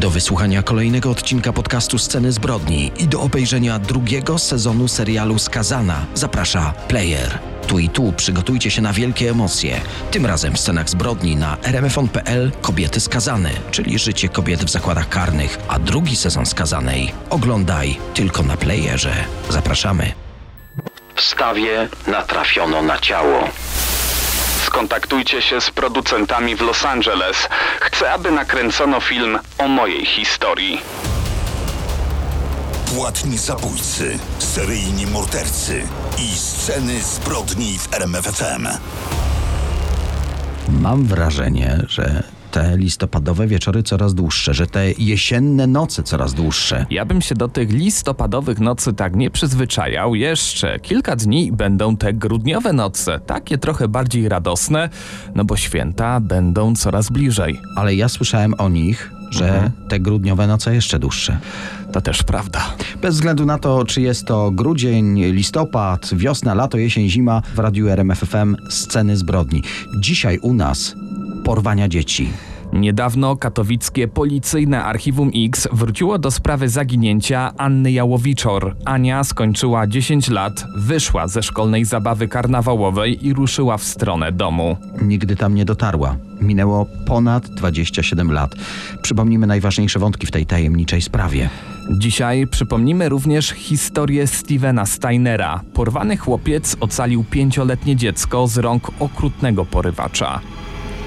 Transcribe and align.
Do 0.00 0.10
wysłuchania 0.10 0.62
kolejnego 0.62 1.10
odcinka 1.10 1.52
podcastu 1.52 1.98
Sceny 1.98 2.32
Zbrodni 2.32 2.92
i 2.98 3.08
do 3.08 3.20
obejrzenia 3.20 3.78
drugiego 3.78 4.38
sezonu 4.38 4.88
serialu 4.88 5.38
Skazana 5.38 6.06
zaprasza 6.14 6.72
Player. 6.88 7.38
Tu 7.66 7.78
i 7.78 7.88
tu 7.88 8.12
przygotujcie 8.12 8.70
się 8.70 8.82
na 8.82 8.92
wielkie 8.92 9.30
emocje. 9.30 9.80
Tym 10.10 10.26
razem 10.26 10.54
w 10.54 10.60
scenach 10.60 10.90
zbrodni 10.90 11.36
na 11.36 11.56
rmfon.pl 11.62 12.52
Kobiety 12.60 13.00
skazane, 13.00 13.50
czyli 13.70 13.98
życie 13.98 14.28
kobiet 14.28 14.64
w 14.64 14.70
zakładach 14.70 15.08
karnych, 15.08 15.58
a 15.68 15.78
drugi 15.78 16.16
sezon 16.16 16.46
Skazanej 16.46 17.12
oglądaj 17.30 17.98
tylko 18.14 18.42
na 18.42 18.56
Playerze. 18.56 19.14
Zapraszamy. 19.48 20.12
W 21.14 21.20
stawie 21.20 21.88
natrafiono 22.06 22.82
na 22.82 22.98
ciało. 22.98 23.48
Skontaktujcie 24.70 25.42
się 25.42 25.60
z 25.60 25.70
producentami 25.70 26.56
w 26.56 26.60
Los 26.60 26.84
Angeles. 26.84 27.36
Chcę, 27.80 28.12
aby 28.12 28.30
nakręcono 28.30 29.00
film 29.00 29.38
o 29.58 29.68
mojej 29.68 30.06
historii. 30.06 30.82
Płatni 32.94 33.38
zabójcy, 33.38 34.18
seryjni 34.38 35.06
mordercy 35.06 35.82
i 36.18 36.38
sceny 36.38 37.02
zbrodni 37.02 37.78
w 37.78 37.94
RMFFM. 37.94 38.68
Mam 40.68 41.06
wrażenie, 41.06 41.78
że 41.88 42.22
te 42.50 42.76
listopadowe 42.76 43.46
wieczory 43.46 43.82
coraz 43.82 44.14
dłuższe, 44.14 44.54
że 44.54 44.66
te 44.66 44.92
jesienne 44.92 45.66
noce 45.66 46.02
coraz 46.02 46.34
dłuższe. 46.34 46.86
Ja 46.90 47.04
bym 47.04 47.22
się 47.22 47.34
do 47.34 47.48
tych 47.48 47.72
listopadowych 47.72 48.60
nocy 48.60 48.92
tak 48.92 49.16
nie 49.16 49.30
przyzwyczajał. 49.30 50.14
Jeszcze 50.14 50.80
kilka 50.80 51.16
dni 51.16 51.52
będą 51.52 51.96
te 51.96 52.12
grudniowe 52.12 52.72
noce, 52.72 53.20
takie 53.26 53.58
trochę 53.58 53.88
bardziej 53.88 54.28
radosne, 54.28 54.88
no 55.34 55.44
bo 55.44 55.56
święta 55.56 56.20
będą 56.20 56.74
coraz 56.74 57.08
bliżej. 57.08 57.60
Ale 57.76 57.94
ja 57.94 58.08
słyszałem 58.08 58.54
o 58.58 58.68
nich, 58.68 59.10
że 59.30 59.70
te 59.88 60.00
grudniowe 60.00 60.46
noce 60.46 60.74
jeszcze 60.74 60.98
dłuższe. 60.98 61.38
To 61.92 62.00
też 62.00 62.22
prawda. 62.22 62.60
Bez 63.02 63.14
względu 63.14 63.46
na 63.46 63.58
to, 63.58 63.84
czy 63.84 64.00
jest 64.00 64.26
to 64.26 64.50
grudzień, 64.50 65.24
listopad, 65.24 66.14
wiosna, 66.14 66.54
lato, 66.54 66.78
jesień, 66.78 67.08
zima, 67.08 67.42
w 67.54 67.58
radiu 67.58 67.88
RMFFM 67.88 68.56
sceny 68.68 69.16
zbrodni. 69.16 69.62
Dzisiaj 69.96 70.38
u 70.38 70.54
nas 70.54 70.94
porwania 71.44 71.88
dzieci. 71.88 72.30
Niedawno 72.72 73.36
katowickie 73.36 74.08
policyjne 74.08 74.84
Archiwum 74.84 75.30
X 75.34 75.68
wróciło 75.72 76.18
do 76.18 76.30
sprawy 76.30 76.68
zaginięcia 76.68 77.52
Anny 77.56 77.92
Jałowiczor. 77.92 78.76
Ania 78.84 79.24
skończyła 79.24 79.86
10 79.86 80.28
lat, 80.28 80.64
wyszła 80.76 81.28
ze 81.28 81.42
szkolnej 81.42 81.84
zabawy 81.84 82.28
karnawałowej 82.28 83.26
i 83.26 83.34
ruszyła 83.34 83.76
w 83.76 83.84
stronę 83.84 84.32
domu. 84.32 84.76
Nigdy 85.02 85.36
tam 85.36 85.54
nie 85.54 85.64
dotarła. 85.64 86.16
Minęło 86.40 86.86
ponad 87.06 87.48
27 87.48 88.32
lat. 88.32 88.54
Przypomnijmy 89.02 89.46
najważniejsze 89.46 89.98
wątki 89.98 90.26
w 90.26 90.30
tej 90.30 90.46
tajemniczej 90.46 91.02
sprawie. 91.02 91.48
Dzisiaj 91.98 92.46
przypomnimy 92.46 93.08
również 93.08 93.50
historię 93.50 94.26
Stevena 94.26 94.86
Steinera. 94.86 95.60
Porwany 95.74 96.16
chłopiec 96.16 96.76
ocalił 96.80 97.24
pięcioletnie 97.24 97.96
dziecko 97.96 98.46
z 98.46 98.58
rąk 98.58 98.90
okrutnego 99.00 99.64
porywacza. 99.64 100.40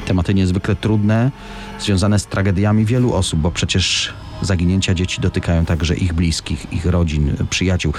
Tematy 0.06 0.34
niezwykle 0.34 0.75
trudne, 0.75 1.31
związane 1.80 2.19
z 2.19 2.25
tragediami 2.25 2.86
wielu 2.86 3.14
osób, 3.14 3.40
bo 3.40 3.52
przecież 3.52 4.14
zaginięcia 4.41 4.94
dzieci 4.94 5.22
dotykają 5.22 5.66
także 5.66 5.96
ich 5.96 6.14
bliskich, 6.14 6.74
ich 6.74 6.86
rodzin, 6.86 7.36
przyjaciół. 7.50 7.94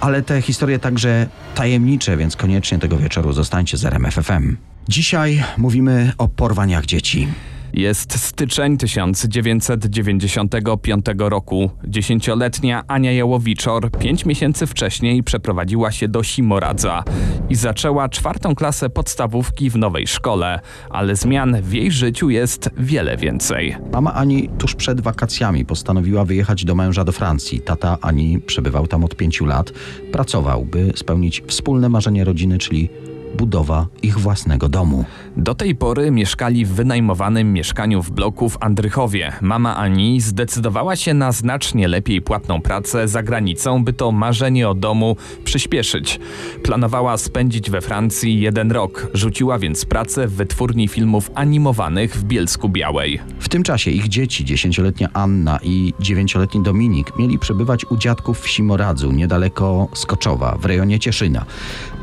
Ale 0.00 0.22
te 0.22 0.42
historie 0.42 0.78
także 0.78 1.26
tajemnicze, 1.54 2.16
więc 2.16 2.36
koniecznie 2.36 2.78
tego 2.78 2.96
wieczoru 2.96 3.32
zostańcie 3.32 3.76
z 3.76 3.84
RMFFM. 3.84 4.56
Dzisiaj 4.88 5.44
mówimy 5.56 6.12
o 6.18 6.28
porwaniach 6.28 6.86
dzieci. 6.86 7.28
Jest 7.76 8.18
styczeń 8.18 8.76
1995 8.76 11.06
roku. 11.18 11.70
Dziesięcioletnia 11.84 12.84
Ania 12.88 13.12
Jałowiczor 13.12 13.90
pięć 13.90 14.26
miesięcy 14.26 14.66
wcześniej 14.66 15.22
przeprowadziła 15.22 15.92
się 15.92 16.08
do 16.08 16.22
Simoradza 16.22 17.04
i 17.48 17.54
zaczęła 17.54 18.08
czwartą 18.08 18.54
klasę 18.54 18.90
podstawówki 18.90 19.70
w 19.70 19.76
nowej 19.76 20.06
szkole, 20.06 20.60
ale 20.90 21.16
zmian 21.16 21.62
w 21.62 21.72
jej 21.72 21.90
życiu 21.90 22.30
jest 22.30 22.70
wiele 22.78 23.16
więcej. 23.16 23.76
Mama 23.92 24.14
Ani 24.14 24.48
tuż 24.48 24.74
przed 24.74 25.00
wakacjami 25.00 25.64
postanowiła 25.64 26.24
wyjechać 26.24 26.64
do 26.64 26.74
męża 26.74 27.04
do 27.04 27.12
Francji. 27.12 27.60
Tata 27.60 27.98
Ani 28.00 28.40
przebywał 28.40 28.86
tam 28.86 29.04
od 29.04 29.16
pięciu 29.16 29.46
lat. 29.46 29.72
Pracował, 30.12 30.64
by 30.64 30.92
spełnić 30.94 31.42
wspólne 31.46 31.88
marzenie 31.88 32.24
rodziny, 32.24 32.58
czyli 32.58 32.90
budowa 33.36 33.86
ich 34.02 34.18
własnego 34.18 34.68
domu. 34.68 35.04
Do 35.36 35.54
tej 35.54 35.74
pory 35.74 36.10
mieszkali 36.10 36.64
w 36.64 36.72
wynajmowanym 36.72 37.52
mieszkaniu 37.52 38.02
w 38.02 38.10
bloku 38.10 38.48
w 38.48 38.58
Andrychowie. 38.60 39.32
Mama 39.40 39.76
Ani 39.76 40.20
zdecydowała 40.20 40.96
się 40.96 41.14
na 41.14 41.32
znacznie 41.32 41.88
lepiej 41.88 42.22
płatną 42.22 42.60
pracę 42.60 43.08
za 43.08 43.22
granicą, 43.22 43.84
by 43.84 43.92
to 43.92 44.12
marzenie 44.12 44.68
o 44.68 44.74
domu 44.74 45.16
przyspieszyć. 45.44 46.20
Planowała 46.62 47.16
spędzić 47.16 47.70
we 47.70 47.80
Francji 47.80 48.40
jeden 48.40 48.72
rok, 48.72 49.06
rzuciła 49.14 49.58
więc 49.58 49.84
pracę 49.84 50.26
w 50.26 50.32
wytwórni 50.32 50.88
filmów 50.88 51.30
animowanych 51.34 52.16
w 52.16 52.24
Bielsku 52.24 52.68
Białej. 52.68 53.20
W 53.40 53.48
tym 53.48 53.62
czasie 53.62 53.90
ich 53.90 54.08
dzieci, 54.08 54.44
dziesięcioletnia 54.44 55.08
Anna 55.12 55.58
i 55.62 55.94
dziewięcioletni 56.00 56.62
Dominik, 56.62 57.18
mieli 57.18 57.38
przebywać 57.38 57.84
u 57.84 57.96
dziadków 57.96 58.40
w 58.40 58.48
Simoradzu, 58.48 59.12
niedaleko 59.12 59.88
Skoczowa, 59.94 60.56
w 60.60 60.64
rejonie 60.64 60.98
Cieszyna. 60.98 61.44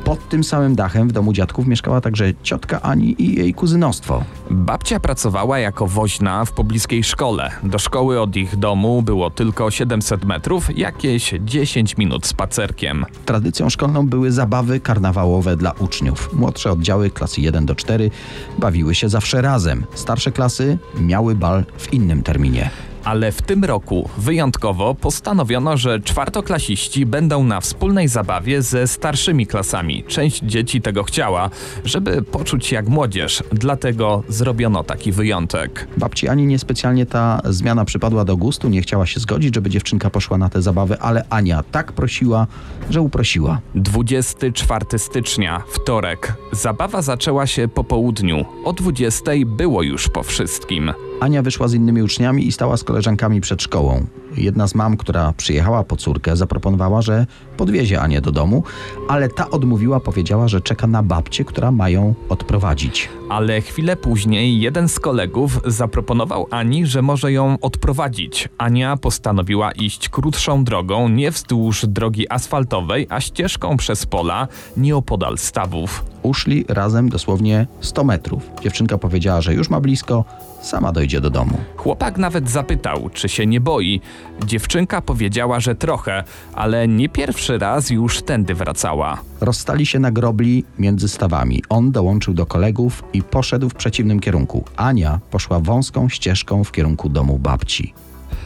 Pod 0.03 0.29
tym 0.29 0.43
samym 0.43 0.75
dachem 0.75 1.07
w 1.07 1.11
domu 1.11 1.33
dziadków 1.33 1.67
mieszkała 1.67 2.01
także 2.01 2.33
ciotka 2.43 2.81
Ani 2.81 3.21
i 3.21 3.35
jej 3.35 3.53
kuzynostwo. 3.53 4.23
Babcia 4.51 4.99
pracowała 4.99 5.59
jako 5.59 5.87
woźna 5.87 6.45
w 6.45 6.51
pobliskiej 6.51 7.03
szkole. 7.03 7.51
Do 7.63 7.79
szkoły 7.79 8.21
od 8.21 8.35
ich 8.35 8.55
domu 8.55 9.01
było 9.01 9.29
tylko 9.29 9.71
700 9.71 10.25
metrów, 10.25 10.77
jakieś 10.77 11.33
10 11.39 11.97
minut 11.97 12.25
spacerkiem. 12.25 13.05
Tradycją 13.25 13.69
szkolną 13.69 14.07
były 14.07 14.31
zabawy 14.31 14.79
karnawałowe 14.79 15.55
dla 15.55 15.71
uczniów. 15.71 16.33
Młodsze 16.33 16.71
oddziały 16.71 17.09
klasy 17.09 17.41
1 17.41 17.65
do 17.65 17.75
4 17.75 18.11
bawiły 18.59 18.95
się 18.95 19.09
zawsze 19.09 19.41
razem. 19.41 19.85
Starsze 19.93 20.31
klasy 20.31 20.77
miały 20.99 21.35
bal 21.35 21.63
w 21.77 21.93
innym 21.93 22.23
terminie. 22.23 22.92
Ale 23.03 23.31
w 23.31 23.41
tym 23.41 23.63
roku 23.63 24.09
wyjątkowo 24.17 24.95
postanowiono, 24.95 25.77
że 25.77 25.99
czwartoklasiści 25.99 27.05
będą 27.05 27.43
na 27.43 27.61
wspólnej 27.61 28.07
zabawie 28.07 28.61
ze 28.61 28.87
starszymi 28.87 29.47
klasami. 29.47 30.03
Część 30.07 30.39
dzieci 30.43 30.81
tego 30.81 31.03
chciała, 31.03 31.49
żeby 31.85 32.21
poczuć 32.21 32.65
się 32.65 32.75
jak 32.75 32.87
młodzież, 32.87 33.43
dlatego 33.51 34.23
zrobiono 34.29 34.83
taki 34.83 35.11
wyjątek. 35.11 35.87
Babci 35.97 36.27
Ani 36.27 36.45
niespecjalnie 36.45 37.05
ta 37.05 37.41
zmiana 37.45 37.85
przypadła 37.85 38.25
do 38.25 38.37
gustu, 38.37 38.69
nie 38.69 38.81
chciała 38.81 39.05
się 39.05 39.19
zgodzić, 39.19 39.55
żeby 39.55 39.69
dziewczynka 39.69 40.09
poszła 40.09 40.37
na 40.37 40.49
tę 40.49 40.61
zabawę, 40.61 40.97
ale 40.99 41.25
Ania 41.29 41.63
tak 41.71 41.91
prosiła, 41.91 42.47
że 42.89 43.01
uprosiła. 43.01 43.61
24 43.75 44.99
stycznia, 44.99 45.63
wtorek. 45.67 46.33
Zabawa 46.51 47.01
zaczęła 47.01 47.47
się 47.47 47.67
po 47.67 47.83
południu. 47.83 48.45
O 48.65 48.73
20 48.73 49.31
było 49.45 49.83
już 49.83 50.09
po 50.09 50.23
wszystkim. 50.23 50.93
Ania 51.23 51.41
wyszła 51.41 51.67
z 51.67 51.73
innymi 51.73 52.03
uczniami 52.03 52.47
i 52.47 52.51
stała 52.51 52.77
z 52.77 52.83
koleżankami 52.83 53.41
przed 53.41 53.61
szkołą. 53.61 54.05
Jedna 54.37 54.67
z 54.67 54.75
mam, 54.75 54.97
która 54.97 55.33
przyjechała 55.37 55.83
po 55.83 55.95
córkę, 55.95 56.35
zaproponowała, 56.35 57.01
że 57.01 57.25
podwiezie 57.57 58.01
Anię 58.01 58.21
do 58.21 58.31
domu, 58.31 58.63
ale 59.07 59.29
ta 59.29 59.49
odmówiła, 59.49 59.99
powiedziała, 59.99 60.47
że 60.47 60.61
czeka 60.61 60.87
na 60.87 61.03
babcię, 61.03 61.45
która 61.45 61.71
ma 61.71 61.89
ją 61.89 62.13
odprowadzić. 62.29 63.09
Ale 63.29 63.61
chwilę 63.61 63.95
później 63.95 64.61
jeden 64.61 64.89
z 64.89 64.99
kolegów 64.99 65.61
zaproponował 65.65 66.47
Ani, 66.51 66.85
że 66.85 67.01
może 67.01 67.31
ją 67.31 67.57
odprowadzić. 67.61 68.49
Ania 68.57 68.97
postanowiła 68.97 69.71
iść 69.71 70.09
krótszą 70.09 70.63
drogą, 70.63 71.09
nie 71.09 71.31
wzdłuż 71.31 71.85
drogi 71.85 72.29
asfaltowej, 72.29 73.07
a 73.09 73.21
ścieżką 73.21 73.77
przez 73.77 74.05
pola 74.05 74.47
nieopodal 74.77 75.37
stawów. 75.37 76.05
Uszli 76.23 76.65
razem 76.67 77.09
dosłownie 77.09 77.67
100 77.81 78.03
metrów. 78.03 78.49
Dziewczynka 78.61 78.97
powiedziała, 78.97 79.41
że 79.41 79.53
już 79.53 79.69
ma 79.69 79.79
blisko, 79.79 80.25
sama 80.61 80.91
dojdzie 80.91 81.21
do 81.21 81.29
domu. 81.29 81.57
Chłopak 81.77 82.17
nawet 82.17 82.49
zapytał, 82.49 83.09
czy 83.13 83.29
się 83.29 83.45
nie 83.45 83.61
boi, 83.61 84.01
Dziewczynka 84.45 85.01
powiedziała, 85.01 85.59
że 85.59 85.75
trochę, 85.75 86.23
ale 86.53 86.87
nie 86.87 87.09
pierwszy 87.09 87.57
raz 87.57 87.89
już 87.89 88.21
tędy 88.21 88.53
wracała. 88.55 89.21
Rozstali 89.41 89.85
się 89.85 89.99
na 89.99 90.11
grobli 90.11 90.65
między 90.79 91.09
stawami. 91.09 91.63
On 91.69 91.91
dołączył 91.91 92.33
do 92.33 92.45
kolegów 92.45 93.03
i 93.13 93.21
poszedł 93.21 93.69
w 93.69 93.73
przeciwnym 93.73 94.19
kierunku. 94.19 94.65
Ania 94.75 95.19
poszła 95.31 95.59
wąską 95.59 96.09
ścieżką 96.09 96.63
w 96.63 96.71
kierunku 96.71 97.09
domu 97.09 97.39
babci. 97.39 97.93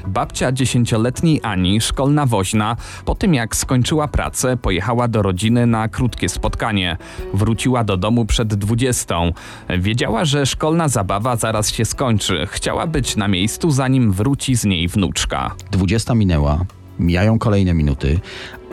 Babcia 0.08 0.52
dziesięcioletniej 0.52 1.40
Ani, 1.44 1.82
szkolna 1.82 2.26
woźna, 2.26 2.76
po 3.06 3.16
tym 3.16 3.34
jak 3.34 3.56
skończyła 3.56 4.08
pracę, 4.08 4.58
pojechała 4.58 5.08
do 5.08 5.22
rodziny 5.22 5.68
na 5.68 5.88
krótkie 5.88 6.30
spotkanie. 6.30 6.98
Wróciła 7.34 7.84
do 7.84 7.98
domu 7.98 8.26
przed 8.26 8.56
dwudziestą. 8.56 9.32
Wiedziała, 9.80 10.26
że 10.26 10.46
szkolna 10.46 10.88
zabawa 10.88 11.36
zaraz 11.36 11.72
się 11.72 11.86
skończy. 11.86 12.48
Chciała 12.52 12.88
być 12.88 13.16
na 13.16 13.28
miejscu, 13.28 13.72
zanim 13.72 14.12
wróci 14.12 14.56
z 14.56 14.66
niej 14.66 14.88
wnuczka. 14.88 15.56
Dwudziesta 15.72 16.16
minęła, 16.16 16.66
mijają 17.00 17.40
kolejne 17.40 17.74
minuty. 17.74 18.20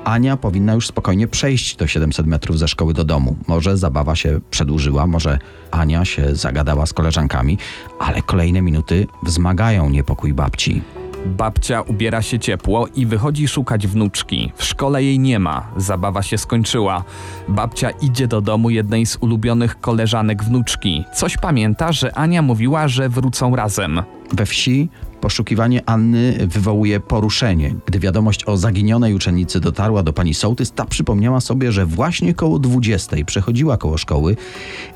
Ania 0.05 0.37
powinna 0.37 0.75
już 0.75 0.87
spokojnie 0.87 1.29
przejść 1.29 1.77
do 1.77 1.87
700 1.87 2.27
metrów 2.27 2.59
ze 2.59 2.69
szkoły 2.69 2.95
do 2.95 3.05
domu. 3.05 3.37
Może 3.47 3.77
zabawa 3.77 4.17
się 4.17 4.41
przedłużyła, 4.51 5.07
może 5.07 5.39
Ania 5.71 6.05
się 6.05 6.35
zagadała 6.35 6.87
z 6.87 6.93
koleżankami, 6.93 7.59
ale 7.99 8.23
kolejne 8.23 8.63
minuty 8.63 9.07
wzmagają 9.23 9.91
niepokój 9.91 10.33
babci. 10.33 10.83
Babcia 11.27 11.83
ubiera 11.83 12.23
się 12.23 12.39
ciepło 12.39 12.87
i 12.95 13.07
wychodzi 13.07 13.49
szukać 13.49 13.87
wnuczki. 13.87 14.53
W 14.57 14.65
szkole 14.65 15.05
jej 15.05 15.19
nie 15.19 15.39
ma, 15.39 15.71
zabawa 15.77 16.23
się 16.23 16.39
skończyła. 16.39 17.05
Babcia 17.49 17.91
idzie 17.91 18.29
do 18.29 18.41
domu 18.41 18.71
jednej 18.71 19.07
z 19.07 19.17
ulubionych 19.21 19.81
koleżanek 19.81 20.45
wnuczki. 20.45 21.05
Coś 21.15 21.37
pamięta, 21.37 21.93
że 21.93 22.19
Ania 22.19 22.43
mówiła, 22.43 22.89
że 22.89 23.09
wrócą 23.09 23.57
razem. 23.57 24.03
We 24.33 24.47
wsi 24.47 24.89
poszukiwanie 25.21 25.83
Anny 25.87 26.47
wywołuje 26.47 27.01
poruszenie. 27.01 27.75
Gdy 27.87 27.99
wiadomość 27.99 28.45
o 28.45 28.57
zaginionej 28.57 29.15
uczennicy 29.15 29.61
dotarła 29.61 30.03
do 30.03 30.13
pani 30.13 30.35
sołtys, 30.35 30.73
ta 30.73 30.85
przypomniała 30.85 31.41
sobie, 31.41 31.73
że 31.73 31.87
właśnie 31.87 32.35
koło 32.35 32.59
20 32.59 33.17
przechodziła 33.27 33.77
koło 33.77 33.99
szkoły 33.99 34.37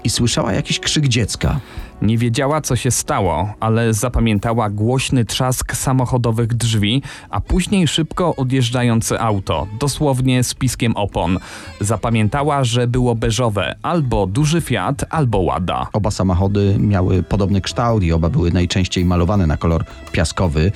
i 0.04 0.10
słyszała 0.10 0.52
jakiś 0.52 0.80
krzyk 0.80 1.08
dziecka. 1.08 1.60
Nie 2.02 2.18
wiedziała, 2.18 2.60
co 2.60 2.76
się 2.76 2.90
stało, 2.90 3.54
ale 3.60 3.94
zapamiętała 3.94 4.70
głośny 4.70 5.24
trzask 5.24 5.76
samochodowych 5.76 6.54
drzwi, 6.54 7.02
a 7.30 7.40
później 7.40 7.88
szybko 7.88 8.36
odjeżdżające 8.36 9.20
auto, 9.20 9.66
dosłownie 9.80 10.44
z 10.44 10.54
piskiem 10.54 10.96
opon. 10.96 11.38
Zapamiętała, 11.80 12.64
że 12.64 12.86
było 12.86 13.14
beżowe, 13.14 13.76
albo 13.82 14.26
duży 14.26 14.60
Fiat, 14.60 15.04
albo 15.10 15.38
Łada. 15.38 15.86
Oba 15.92 16.10
samochody 16.10 16.76
miały 16.78 17.22
podobny 17.22 17.60
kształt 17.60 18.02
i 18.02 18.12
oba 18.12 18.28
były 18.28 18.50
najczęściej 18.50 19.04
malowane 19.04 19.46
na 19.46 19.56
kolor 19.56 19.84
piaskowy. 20.12 20.72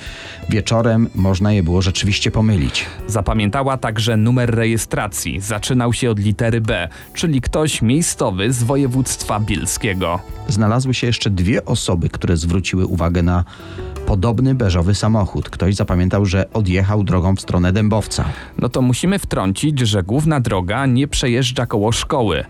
Wieczorem 0.49 1.09
można 1.15 1.53
je 1.53 1.63
było 1.63 1.81
rzeczywiście 1.81 2.31
pomylić. 2.31 2.85
Zapamiętała 3.07 3.77
także 3.77 4.17
numer 4.17 4.55
rejestracji. 4.55 5.39
Zaczynał 5.41 5.93
się 5.93 6.11
od 6.11 6.19
litery 6.19 6.61
B, 6.61 6.89
czyli 7.13 7.41
ktoś 7.41 7.81
miejscowy 7.81 8.53
z 8.53 8.63
województwa 8.63 9.39
bielskiego. 9.39 10.19
Znalazły 10.47 10.93
się 10.93 11.12
jeszcze 11.13 11.29
dwie 11.29 11.65
osoby, 11.65 12.09
które 12.09 12.37
zwróciły 12.37 12.85
uwagę 12.85 13.23
na 13.23 13.45
podobny 14.05 14.55
beżowy 14.55 14.95
samochód. 14.95 15.49
Ktoś 15.49 15.75
zapamiętał, 15.75 16.25
że 16.25 16.53
odjechał 16.53 17.03
drogą 17.03 17.35
w 17.35 17.41
stronę 17.41 17.73
Dębowca. 17.73 18.25
No 18.59 18.69
to 18.69 18.81
musimy 18.81 19.19
wtrącić, 19.19 19.79
że 19.79 20.03
główna 20.03 20.39
droga 20.39 20.85
nie 20.85 21.07
przejeżdża 21.07 21.65
koło 21.65 21.91
szkoły. 21.91 22.43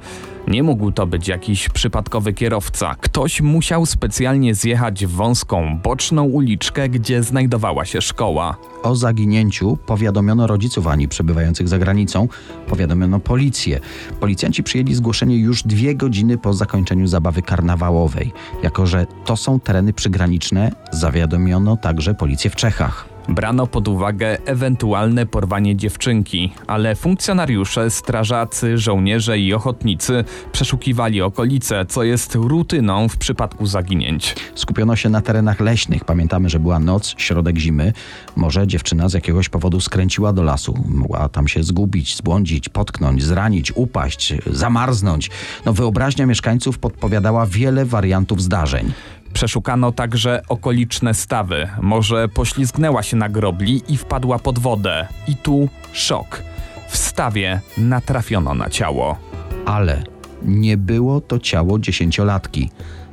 Nie 0.48 0.64
mógł 0.64 0.92
to 0.92 1.08
być 1.08 1.28
jakiś 1.28 1.70
przypadkowy 1.70 2.34
kierowca. 2.34 2.96
Ktoś 3.02 3.42
musiał 3.42 3.86
specjalnie 3.86 4.56
zjechać 4.56 5.06
w 5.06 5.12
wąską, 5.12 5.80
boczną 5.84 6.24
uliczkę, 6.24 6.90
gdzie 6.90 7.24
znajdowała 7.24 7.86
się 7.86 8.02
szkoła. 8.02 8.58
O 8.84 8.96
zaginięciu 8.96 9.78
powiadomiono 9.86 10.48
rodziców 10.48 10.88
Ani 10.88 11.08
przebywających 11.08 11.68
za 11.68 11.80
granicą, 11.80 12.28
powiadomiono 12.68 13.20
policję. 13.20 13.80
Policjanci 14.20 14.64
przyjęli 14.64 14.94
zgłoszenie 14.94 15.38
już 15.38 15.64
dwie 15.64 15.96
godziny 15.96 16.38
po 16.38 16.54
zakończeniu 16.54 17.08
zabawy 17.08 17.42
karnawałowej. 17.42 18.32
Jako, 18.64 18.86
że 18.88 19.08
to 19.26 19.38
są 19.38 19.60
tereny 19.60 19.94
przygraniczne, 19.94 20.72
zawiadomiono 20.92 21.43
także 21.82 22.14
policję 22.14 22.50
w 22.50 22.56
Czechach. 22.56 23.14
Brano 23.30 23.68
pod 23.68 23.88
uwagę 23.88 24.38
ewentualne 24.46 25.26
porwanie 25.26 25.76
dziewczynki, 25.76 26.54
ale 26.68 26.96
funkcjonariusze, 26.96 27.90
strażacy, 27.90 28.78
żołnierze 28.78 29.40
i 29.40 29.54
ochotnicy 29.54 30.24
przeszukiwali 30.52 31.22
okolice, 31.22 31.86
co 31.86 32.04
jest 32.04 32.36
rutyną 32.36 33.10
w 33.10 33.18
przypadku 33.18 33.66
zaginięć. 33.66 34.36
Skupiono 34.56 34.96
się 34.96 35.10
na 35.10 35.22
terenach 35.22 35.60
leśnych. 35.60 36.06
Pamiętamy, 36.06 36.50
że 36.50 36.60
była 36.60 36.80
noc, 36.80 37.16
środek 37.18 37.58
zimy. 37.58 37.94
Może 38.36 38.68
dziewczyna 38.68 39.10
z 39.10 39.14
jakiegoś 39.14 39.50
powodu 39.50 39.82
skręciła 39.82 40.34
do 40.34 40.44
lasu. 40.44 40.84
Mogła 40.88 41.30
tam 41.30 41.48
się 41.48 41.64
zgubić, 41.64 42.18
zbłądzić, 42.18 42.70
potknąć, 42.70 43.24
zranić, 43.24 43.72
upaść, 43.76 44.34
zamarznąć. 44.46 45.30
No, 45.66 45.74
wyobraźnia 45.74 46.26
mieszkańców 46.26 46.80
podpowiadała 46.80 47.46
wiele 47.46 47.86
wariantów 47.86 48.42
zdarzeń. 48.42 48.92
Przeszukano 49.34 49.92
także 49.92 50.42
okoliczne 50.50 51.14
stawy. 51.14 51.70
Może 51.82 52.28
poślizgnęła 52.28 53.04
się 53.04 53.18
na 53.18 53.30
grobli 53.30 53.82
i 53.88 53.98
wpadła 53.98 54.40
pod 54.40 54.60
wodę. 54.60 55.08
I 55.28 55.36
tu 55.36 55.70
szok. 55.94 56.44
W 56.88 56.98
stawie 56.98 57.62
natrafiono 57.78 58.54
na 58.54 58.70
ciało. 58.70 59.18
Ale 59.66 60.04
nie 60.46 60.78
było 60.78 61.22
to 61.22 61.40
ciało 61.40 61.80
dziesięciolatki. 61.80 62.70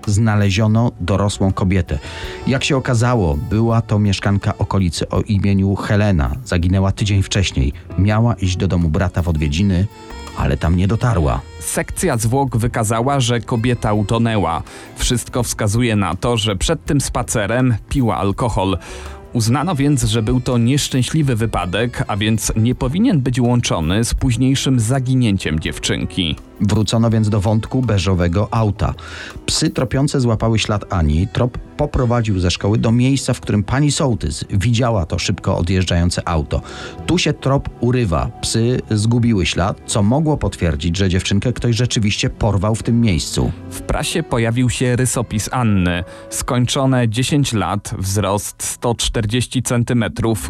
Znaleziono 0.07 0.93
dorosłą 1.01 1.53
kobietę. 1.53 1.99
Jak 2.47 2.65
się 2.65 2.77
okazało, 2.77 3.37
była 3.51 3.83
to 3.83 3.99
mieszkanka 3.99 4.59
okolicy 4.59 5.09
o 5.09 5.21
imieniu 5.21 5.75
Helena. 5.77 6.31
Zaginęła 6.45 6.93
tydzień 6.93 7.23
wcześniej. 7.23 7.73
Miała 7.99 8.35
iść 8.35 8.57
do 8.57 8.69
domu 8.69 8.89
brata 8.89 9.23
w 9.23 9.29
odwiedziny, 9.29 9.87
ale 10.41 10.57
tam 10.57 10.77
nie 10.77 10.89
dotarła. 10.89 11.41
Sekcja 11.61 12.17
zwłok 12.17 12.57
wykazała, 12.57 13.21
że 13.21 13.41
kobieta 13.41 13.93
utonęła. 13.93 14.63
Wszystko 14.97 15.43
wskazuje 15.43 15.97
na 15.97 16.15
to, 16.15 16.37
że 16.37 16.57
przed 16.57 16.85
tym 16.85 17.01
spacerem 17.01 17.75
piła 17.89 18.17
alkohol. 18.17 18.79
Uznano 19.33 19.75
więc, 19.75 20.05
że 20.05 20.23
był 20.23 20.41
to 20.41 20.59
nieszczęśliwy 20.59 21.37
wypadek, 21.37 22.05
a 22.09 22.17
więc 22.17 22.53
nie 22.57 22.75
powinien 22.75 23.21
być 23.21 23.41
łączony 23.41 24.05
z 24.05 24.15
późniejszym 24.15 24.81
zaginięciem 24.81 25.61
dziewczynki. 25.61 26.37
Wrócono 26.61 27.11
więc 27.11 27.29
do 27.29 27.41
wątku 27.41 27.83
beżowego 27.83 28.49
auta. 28.51 28.95
Psy 29.47 29.71
tropiące 29.71 30.21
złapały 30.21 30.59
ślad 30.59 30.93
Ani. 30.93 31.29
Trop 31.29 31.59
poprowadził 31.81 32.41
ze 32.41 32.51
szkoły 32.51 32.79
do 32.79 32.93
miejsca, 32.93 33.35
w 33.35 33.41
którym 33.41 33.63
pani 33.63 33.93
sołtys 33.93 34.45
widziała 34.51 35.07
to 35.07 35.19
szybko 35.19 35.57
odjeżdżające 35.57 36.29
auto. 36.29 36.63
Tu 37.07 37.19
się 37.19 37.33
trop 37.33 37.69
urywa. 37.81 38.31
Psy 38.41 38.81
zgubiły 38.91 39.47
ślad, 39.47 39.81
co 39.87 40.03
mogło 40.03 40.37
potwierdzić, 40.37 40.97
że 40.97 41.09
dziewczynkę 41.09 41.53
ktoś 41.53 41.77
rzeczywiście 41.77 42.31
porwał 42.31 42.75
w 42.75 42.83
tym 42.83 43.01
miejscu. 43.01 43.53
W 43.71 43.81
prasie 43.83 44.23
pojawił 44.23 44.71
się 44.71 44.97
rysopis 44.97 45.49
Anny. 45.53 46.05
Skończone 46.31 47.09
10 47.09 47.53
lat, 47.53 47.95
wzrost 47.99 48.63
140 48.63 49.63
cm, 49.63 50.05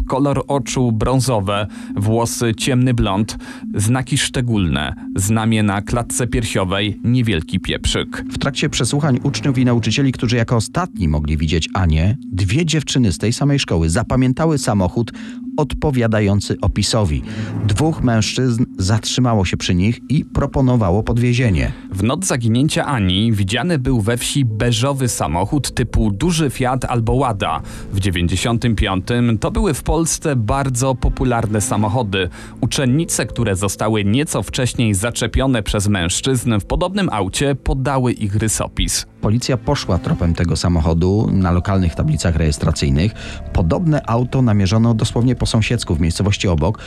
kolor 0.09 0.43
oczu 0.47 0.91
brązowe, 0.91 1.67
włosy 1.95 2.55
ciemny 2.55 2.93
blond, 2.93 3.37
znaki 3.75 4.17
szczególne, 4.17 4.95
znamie 5.15 5.63
na 5.63 5.81
klatce 6.01 6.27
piersiowej, 6.27 6.99
niewielki 7.03 7.59
pieprzyk. 7.59 8.23
W 8.31 8.37
trakcie 8.37 8.69
przesłuchań 8.69 9.19
uczniów 9.23 9.57
i 9.57 9.65
nauczycieli, 9.65 10.11
którzy 10.11 10.35
jako 10.35 10.55
ostatni 10.55 11.07
mogli 11.07 11.37
widzieć 11.37 11.69
Anię, 11.73 12.17
dwie 12.31 12.65
dziewczyny 12.65 13.11
z 13.11 13.17
tej 13.17 13.33
samej 13.33 13.59
szkoły 13.59 13.89
zapamiętały 13.89 14.57
samochód 14.57 15.11
odpowiadający 15.57 16.57
opisowi. 16.61 17.21
Dwóch 17.67 18.03
mężczyzn 18.03 18.65
zatrzymało 18.77 19.45
się 19.45 19.57
przy 19.57 19.75
nich 19.75 19.99
i 20.09 20.25
proponowało 20.25 21.03
podwiezienie. 21.03 21.71
W 21.91 22.03
noc 22.03 22.25
zaginięcia 22.25 22.85
Ani 22.85 23.31
widziany 23.31 23.79
był 23.79 24.01
we 24.01 24.17
wsi 24.17 24.45
beżowy 24.45 25.07
samochód 25.07 25.73
typu 25.73 26.11
duży 26.11 26.49
Fiat 26.49 26.85
albo 26.85 27.13
Łada. 27.13 27.61
W 27.91 27.99
95 27.99 29.07
to 29.39 29.51
były 29.51 29.73
w 29.73 29.83
Polsce 29.83 30.35
bardzo 30.35 30.95
popularne 30.95 31.61
samochody. 31.61 32.29
Uczennice, 32.61 33.25
które 33.25 33.55
zostały 33.55 34.05
nieco 34.05 34.43
wcześniej 34.43 34.93
zaczepione 34.93 35.63
przez 35.63 35.87
mężczyzn 35.91 36.59
w 36.59 36.65
podobnym 36.65 37.09
aucie, 37.11 37.55
podały 37.55 38.11
ich 38.11 38.35
rysopis. 38.35 39.05
Policja 39.21 39.57
poszła 39.57 39.97
tropem 39.97 40.33
tego 40.33 40.55
samochodu 40.55 41.29
na 41.31 41.51
lokalnych 41.51 41.95
tablicach 41.95 42.35
rejestracyjnych. 42.35 43.11
Podobne 43.53 44.01
auto 44.07 44.41
namierzono 44.41 44.93
dosłownie 44.93 45.35
po 45.35 45.45
sąsiedzku 45.45 45.95
w 45.95 46.01
miejscowości 46.01 46.47
obok, 46.47 46.79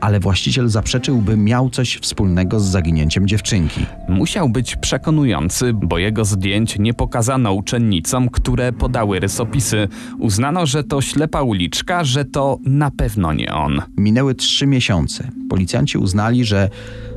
ale 0.00 0.20
właściciel 0.20 0.68
zaprzeczył, 0.68 1.18
by 1.18 1.36
miał 1.36 1.70
coś 1.70 1.96
wspólnego 1.96 2.60
z 2.60 2.64
zaginięciem 2.64 3.28
dziewczynki. 3.28 3.86
Musiał 4.08 4.48
być 4.48 4.76
przekonujący, 4.76 5.72
bo 5.72 5.98
jego 5.98 6.24
zdjęć 6.24 6.78
nie 6.78 6.94
pokazano 6.94 7.52
uczennicom, 7.52 8.28
które 8.28 8.72
podały 8.72 9.20
rysopisy. 9.20 9.88
Uznano, 10.18 10.66
że 10.66 10.84
to 10.84 11.00
ślepa 11.00 11.42
uliczka, 11.42 12.04
że 12.04 12.24
to 12.24 12.58
na 12.64 12.90
pewno 12.90 13.32
nie 13.32 13.54
on. 13.54 13.82
Minęły 13.96 14.34
trzy 14.34 14.66
miesiące. 14.66 15.30
Policjanci 15.48 15.98
uznali, 15.98 16.44
że 16.44 16.68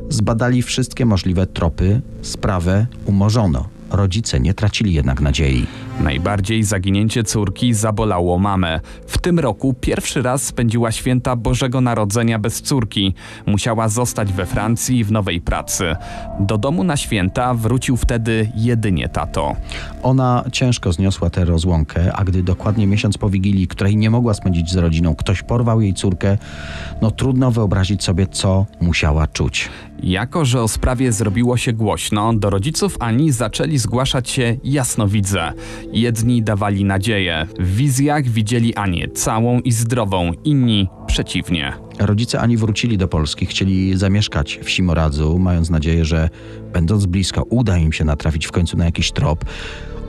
zbadali 0.10 0.62
wszystkie 0.62 1.06
możliwe 1.06 1.48
tropy, 1.48 2.02
sprawę 2.22 2.88
umorzono. 3.06 3.70
Rodzice 3.92 4.40
nie 4.40 4.54
tracili 4.54 4.94
jednak 4.94 5.22
nadziei. 5.22 5.68
Najbardziej 6.00 6.64
zaginięcie 6.64 7.24
córki 7.24 7.74
zabolało 7.74 8.40
mamę. 8.40 8.80
W 9.08 9.18
tym 9.18 9.40
roku 9.40 9.74
pierwszy 9.74 10.22
raz 10.22 10.44
spędziła 10.44 10.92
święta 10.92 11.36
Bożego 11.36 11.82
Narodzenia 11.82 12.40
bez 12.40 12.62
córki. 12.62 13.14
Musiała 13.46 13.90
zostać 13.90 14.34
we 14.34 14.46
Francji 14.46 15.04
w 15.04 15.12
nowej 15.12 15.42
pracy. 15.42 15.96
Do 16.40 16.58
domu 16.58 16.84
na 16.84 16.98
święta 16.98 17.54
wrócił 17.54 17.98
wtedy 17.98 18.52
jedynie 18.56 19.10
tato. 19.10 19.56
Ona 20.04 20.44
ciężko 20.52 20.94
zniosła 20.94 21.30
tę 21.30 21.46
rozłąkę, 21.46 22.14
a 22.16 22.24
gdy 22.24 22.44
dokładnie 22.44 22.88
miesiąc 22.88 23.18
po 23.18 23.30
Wigilii, 23.30 23.68
której 23.68 23.98
nie 23.98 24.10
mogła 24.10 24.34
spędzić 24.34 24.72
z 24.72 24.76
rodziną, 24.76 25.16
ktoś 25.16 25.44
porwał 25.44 25.82
jej 25.82 25.94
córkę, 25.94 26.38
no 27.02 27.12
trudno 27.12 27.52
wyobrazić 27.52 28.04
sobie, 28.04 28.28
co 28.28 28.66
musiała 28.82 29.28
czuć. 29.28 29.70
Jako, 30.04 30.46
że 30.46 30.62
o 30.62 30.68
sprawie 30.68 31.12
zrobiło 31.12 31.58
się 31.58 31.74
głośno, 31.74 32.34
do 32.34 32.50
rodziców 32.50 32.98
Ani 33.00 33.32
zaczęli 33.32 33.78
zgłaszać 33.78 34.30
się 34.30 34.58
jasnowidze. 34.64 35.54
Jedni 35.94 36.44
dawali 36.44 36.86
nadzieję. 36.86 37.48
W 37.60 37.76
wizjach 37.76 38.24
widzieli 38.24 38.76
Anię 38.76 39.08
całą 39.08 39.60
i 39.60 39.72
zdrową, 39.72 40.32
inni 40.44 40.88
przeciwnie. 41.08 41.74
Rodzice 42.00 42.40
Ani 42.40 42.58
wrócili 42.58 42.98
do 42.98 43.08
Polski, 43.08 43.46
chcieli 43.46 43.98
zamieszkać 43.98 44.60
w 44.64 44.70
Simoradzu, 44.70 45.40
mając 45.40 45.70
nadzieję, 45.70 46.06
że 46.06 46.30
będąc 46.74 47.06
blisko 47.06 47.44
uda 47.44 47.78
im 47.78 47.94
się 47.94 48.06
natrafić 48.06 48.48
w 48.48 48.52
końcu 48.52 48.78
na 48.78 48.86
jakiś 48.86 49.12
trop. 49.12 49.46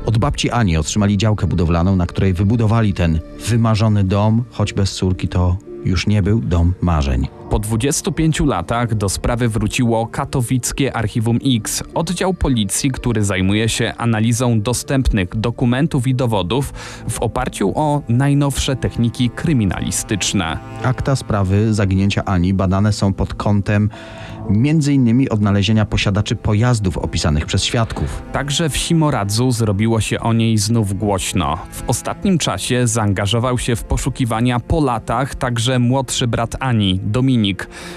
Od 0.06 0.18
babci 0.18 0.50
Ani 0.50 0.76
otrzymali 0.76 1.18
działkę 1.18 1.46
budowlaną, 1.46 1.96
na 1.96 2.06
której 2.06 2.32
wybudowali 2.34 2.92
ten 2.92 3.20
wymarzony 3.48 4.04
dom, 4.04 4.44
choć 4.50 4.72
bez 4.72 4.94
córki 4.94 5.28
to 5.28 5.56
już 5.84 6.06
nie 6.06 6.22
był 6.22 6.40
dom 6.40 6.74
marzeń. 6.80 7.26
Po 7.50 7.58
25 7.58 8.40
latach 8.40 8.94
do 8.94 9.08
sprawy 9.08 9.48
wróciło 9.48 10.06
katowickie 10.06 10.96
Archiwum 10.96 11.38
X, 11.56 11.82
oddział 11.94 12.34
policji, 12.34 12.90
który 12.90 13.24
zajmuje 13.24 13.68
się 13.68 13.94
analizą 13.98 14.60
dostępnych 14.60 15.28
dokumentów 15.28 16.06
i 16.06 16.14
dowodów 16.14 16.72
w 17.08 17.18
oparciu 17.22 17.72
o 17.74 18.02
najnowsze 18.08 18.76
techniki 18.76 19.30
kryminalistyczne. 19.30 20.58
Akta 20.82 21.16
sprawy 21.16 21.74
zaginięcia 21.74 22.24
Ani 22.24 22.54
badane 22.54 22.92
są 22.92 23.12
pod 23.12 23.34
kątem 23.34 23.90
innymi 24.92 25.28
odnalezienia 25.28 25.84
posiadaczy 25.84 26.36
pojazdów 26.36 26.98
opisanych 26.98 27.46
przez 27.46 27.64
świadków. 27.64 28.22
Także 28.32 28.68
w 28.68 28.76
Simoradzu 28.76 29.50
zrobiło 29.50 30.00
się 30.00 30.20
o 30.20 30.32
niej 30.32 30.58
znów 30.58 30.94
głośno. 30.94 31.58
W 31.70 31.82
ostatnim 31.86 32.38
czasie 32.38 32.86
zaangażował 32.86 33.58
się 33.58 33.76
w 33.76 33.84
poszukiwania 33.84 34.60
po 34.60 34.80
latach 34.80 35.34
także 35.34 35.78
młodszy 35.78 36.26
brat 36.26 36.56
Ani, 36.60 37.00
Dominik, 37.02 37.35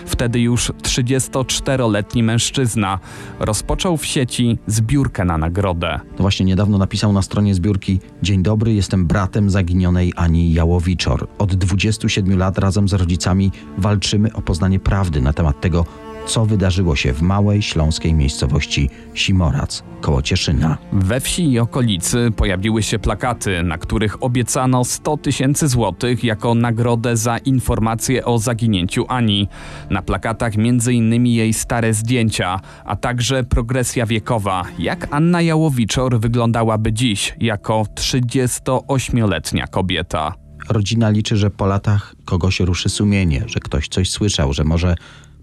wtedy 0.06 0.40
już 0.40 0.72
34-letni 0.72 2.24
mężczyzna. 2.24 3.00
Rozpoczął 3.40 3.98
w 3.98 4.06
sieci 4.06 4.58
zbiórkę 4.68 5.26
na 5.26 5.38
nagrodę. 5.38 6.00
Właśnie 6.18 6.46
niedawno 6.46 6.78
napisał 6.78 7.14
na 7.14 7.22
stronie 7.22 7.56
zbiórki 7.56 8.00
Dzień 8.24 8.44
dobry, 8.44 8.74
jestem 8.74 9.08
bratem 9.08 9.50
zaginionej 9.50 10.14
Ani 10.16 10.54
Jałowiczor. 10.54 11.28
Od 11.38 11.56
27 11.56 12.38
lat 12.38 12.58
razem 12.58 12.90
z 12.90 12.94
rodzicami 12.94 13.52
walczymy 13.78 14.34
o 14.34 14.42
poznanie 14.42 14.80
prawdy 14.80 15.22
na 15.22 15.34
temat 15.34 15.62
tego, 15.62 15.86
co 16.30 16.46
wydarzyło 16.46 16.96
się 16.96 17.14
w 17.14 17.22
małej 17.22 17.62
śląskiej 17.62 18.14
miejscowości 18.14 18.90
Simorac, 19.14 19.84
koło 20.02 20.22
Cieszyna. 20.22 20.78
We 20.94 21.20
wsi 21.20 21.52
i 21.52 21.60
okolicy 21.60 22.32
pojawiły 22.36 22.84
się 22.84 23.00
plakaty, 23.00 23.64
na 23.64 23.78
których 23.78 24.24
obiecano 24.24 24.86
100 24.86 25.18
tysięcy 25.18 25.68
złotych 25.68 26.24
jako 26.24 26.56
nagrodę 26.56 27.18
za 27.18 27.38
informacje 27.38 28.26
o 28.26 28.40
zaginięciu 28.40 29.06
Ani. 29.08 29.48
Na 29.90 30.02
plakatach 30.02 30.54
m.in. 30.58 31.26
jej 31.26 31.54
stare 31.54 31.94
zdjęcia, 31.94 32.60
a 32.86 32.96
także 32.96 33.44
progresja 33.44 34.06
wiekowa, 34.06 34.64
jak 34.80 35.08
Anna 35.12 35.42
Jałowiczor 35.42 36.20
wyglądałaby 36.20 36.94
dziś 36.94 37.36
jako 37.40 37.84
38-letnia 37.96 39.68
kobieta. 39.68 40.34
Rodzina 40.70 41.10
liczy, 41.10 41.38
że 41.38 41.50
po 41.50 41.66
latach 41.66 42.16
kogoś 42.26 42.60
ruszy 42.60 42.90
sumienie, 42.90 43.44
że 43.46 43.60
ktoś 43.60 43.88
coś 43.88 44.10
słyszał, 44.10 44.54
że 44.54 44.64
może 44.64 44.96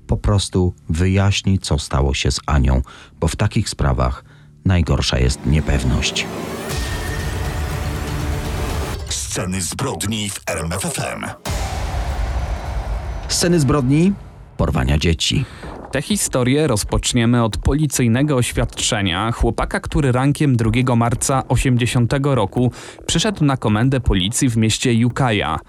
po 0.06 0.16
prostu 0.16 0.74
wyjaśni, 0.88 1.58
co 1.58 1.78
stało 1.78 2.14
się 2.14 2.30
z 2.30 2.40
Anią, 2.46 2.82
bo 3.20 3.28
w 3.28 3.36
takich 3.36 3.68
sprawach 3.68 4.24
najgorsza 4.64 5.18
jest 5.18 5.46
niepewność. 5.46 6.26
Sceny 9.08 9.62
zbrodni 9.62 10.30
w 10.30 10.40
RMFFM. 10.46 11.26
Sceny 13.28 13.60
zbrodni, 13.60 14.12
porwania 14.56 14.98
dzieci. 14.98 15.44
Tę 15.92 16.02
historię 16.02 16.66
rozpoczniemy 16.66 17.44
od 17.44 17.56
policyjnego 17.56 18.36
oświadczenia 18.36 19.32
chłopaka, 19.32 19.80
który 19.80 20.12
rankiem 20.12 20.56
2 20.56 20.96
marca 20.96 21.42
80 21.48 22.14
roku 22.22 22.72
przyszedł 23.06 23.44
na 23.44 23.56
komendę 23.56 24.00
policji 24.00 24.48
w 24.48 24.56
mieście 24.56 25.06
Ukiah. 25.06 25.60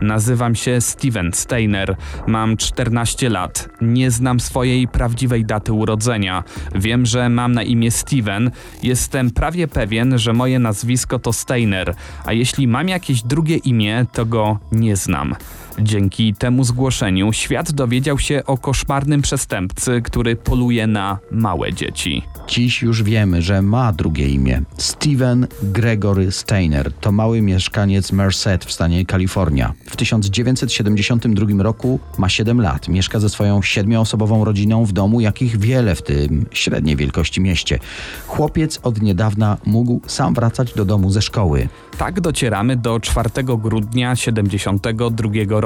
Nazywam 0.00 0.54
się 0.54 0.80
Steven 0.80 1.30
Steiner, 1.32 1.96
mam 2.26 2.56
14 2.56 3.28
lat, 3.28 3.68
nie 3.80 4.10
znam 4.10 4.40
swojej 4.40 4.88
prawdziwej 4.88 5.44
daty 5.44 5.72
urodzenia. 5.72 6.44
Wiem, 6.74 7.06
że 7.06 7.28
mam 7.28 7.52
na 7.52 7.62
imię 7.62 7.90
Steven, 7.90 8.50
jestem 8.82 9.30
prawie 9.30 9.68
pewien, 9.68 10.18
że 10.18 10.32
moje 10.32 10.58
nazwisko 10.58 11.18
to 11.18 11.32
Steiner, 11.32 11.94
a 12.24 12.32
jeśli 12.32 12.68
mam 12.68 12.88
jakieś 12.88 13.22
drugie 13.22 13.56
imię, 13.56 14.06
to 14.12 14.26
go 14.26 14.58
nie 14.72 14.96
znam. 14.96 15.34
Dzięki 15.78 16.34
temu 16.34 16.64
zgłoszeniu 16.64 17.32
świat 17.32 17.72
dowiedział 17.72 18.18
się 18.18 18.42
o 18.46 18.58
koszmarnym 18.58 19.22
przestępcy, 19.22 20.02
który 20.02 20.36
poluje 20.36 20.86
na 20.86 21.18
małe 21.30 21.72
dzieci. 21.72 22.22
Dziś 22.48 22.82
już 22.82 23.02
wiemy, 23.02 23.42
że 23.42 23.62
ma 23.62 23.92
drugie 23.92 24.28
imię. 24.28 24.62
Steven 24.78 25.46
Gregory 25.62 26.32
Steiner 26.32 26.92
to 26.92 27.12
mały 27.12 27.42
mieszkaniec 27.42 28.12
Merced 28.12 28.64
w 28.64 28.72
stanie 28.72 29.06
Kalifornia. 29.06 29.72
W 29.84 29.96
1972 29.96 31.62
roku 31.62 32.00
ma 32.18 32.28
7 32.28 32.60
lat. 32.60 32.88
Mieszka 32.88 33.20
ze 33.20 33.28
swoją 33.28 33.62
siedmioosobową 33.62 34.44
rodziną 34.44 34.84
w 34.84 34.92
domu, 34.92 35.20
jakich 35.20 35.56
wiele 35.56 35.94
w 35.94 36.02
tym 36.02 36.46
średniej 36.50 36.96
wielkości 36.96 37.40
mieście. 37.40 37.78
Chłopiec 38.26 38.80
od 38.82 39.02
niedawna 39.02 39.56
mógł 39.66 40.00
sam 40.06 40.34
wracać 40.34 40.74
do 40.74 40.84
domu 40.84 41.10
ze 41.10 41.22
szkoły. 41.22 41.68
Tak 41.98 42.20
docieramy 42.20 42.76
do 42.76 43.00
4 43.00 43.30
grudnia 43.44 44.16
72 44.16 45.28
roku, 45.48 45.63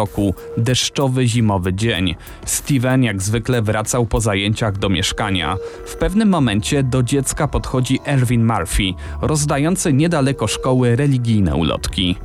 deszczowy 0.57 1.29
zimowy 1.29 1.75
dzień. 1.75 2.15
Steven 2.45 3.03
jak 3.03 3.23
zwykle 3.23 3.63
wracał 3.63 4.07
po 4.07 4.21
zajęciach 4.21 4.79
do 4.79 4.89
mieszkania. 4.89 5.57
W 5.87 5.97
pewnym 5.97 6.29
momencie 6.29 6.83
do 6.83 7.03
dziecka 7.03 7.49
podchodzi 7.49 7.99
Erwin 8.07 8.47
Murphy, 8.47 8.95
rozdający 9.23 9.93
niedaleko 9.93 10.47
szkoły 10.47 10.97
religijne 10.97 11.57
ulotki. 11.57 12.17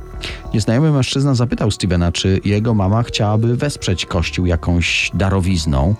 Nieznajomy 0.54 0.90
mężczyzna 0.90 1.34
zapytał 1.34 1.70
Stevena, 1.70 2.12
czy 2.12 2.40
jego 2.44 2.74
mama 2.74 3.02
chciałaby 3.02 3.56
wesprzeć 3.56 4.06
kościół 4.06 4.46
jakąś 4.46 5.10
darowizną. 5.14 5.94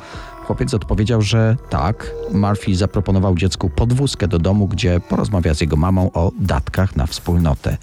Chłopiec 0.47 0.75
odpowiedział, 0.75 1.23
że 1.23 1.57
tak. 1.71 2.11
Murphy 2.33 2.75
zaproponował 2.76 3.35
dziecku 3.35 3.71
podwózkę 3.71 4.28
do 4.28 4.38
domu, 4.38 4.69
gdzie 4.69 5.00
porozmawia 5.09 5.54
z 5.54 5.61
jego 5.61 5.76
mamą 5.76 6.11
o 6.12 6.33
datkach 6.40 6.97
na 6.97 7.07
wspólnotę. 7.07 7.76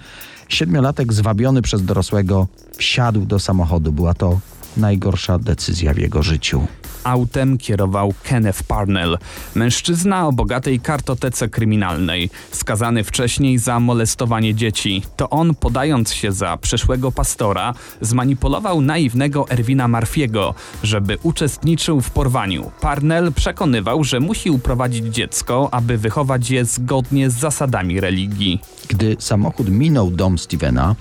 Siedmiolatek 0.52 1.12
zwabiony 1.12 1.62
przez 1.62 1.84
dorosłego 1.84 2.46
wsiadł 2.76 3.20
do 3.26 3.38
samochodu. 3.38 3.92
Była 3.92 4.14
to 4.14 4.40
najgorsza 4.76 5.38
decyzja 5.38 5.94
w 5.94 5.98
jego 5.98 6.22
życiu. 6.22 6.66
Autem 7.04 7.58
kierował 7.58 8.14
Kenneth 8.22 8.62
Parnell, 8.62 9.18
mężczyzna 9.54 10.26
o 10.26 10.32
bogatej 10.32 10.80
kartotece 10.80 11.48
kryminalnej, 11.48 12.30
skazany 12.52 13.04
wcześniej 13.04 13.58
za 13.58 13.80
molestowanie 13.80 14.54
dzieci. 14.54 15.02
To 15.16 15.30
on, 15.30 15.54
podając 15.54 16.12
się 16.12 16.32
za 16.32 16.56
przyszłego 16.56 17.12
pastora, 17.12 17.74
zmanipulował 18.00 18.80
naiwnego 18.80 19.50
Erwina 19.50 19.88
Marfiego, 19.88 20.54
żeby 20.82 21.18
uczestniczył 21.22 22.00
w 22.00 22.10
porwaniu. 22.10 22.70
Parnell 22.80 23.32
przekonywał, 23.32 24.04
że 24.04 24.20
musi 24.20 24.50
uprowadzić 24.50 25.06
dziecko, 25.06 25.68
aby 25.72 25.98
wychować 25.98 26.50
je 26.50 26.64
zgodnie 26.64 27.30
z 27.30 27.34
zasadami 27.34 28.00
religii. 28.00 28.60
Gdy 28.88 29.16
samochód 29.18 29.68
minął 29.68 30.10
dom 30.10 30.38
Stevena, 30.38 30.94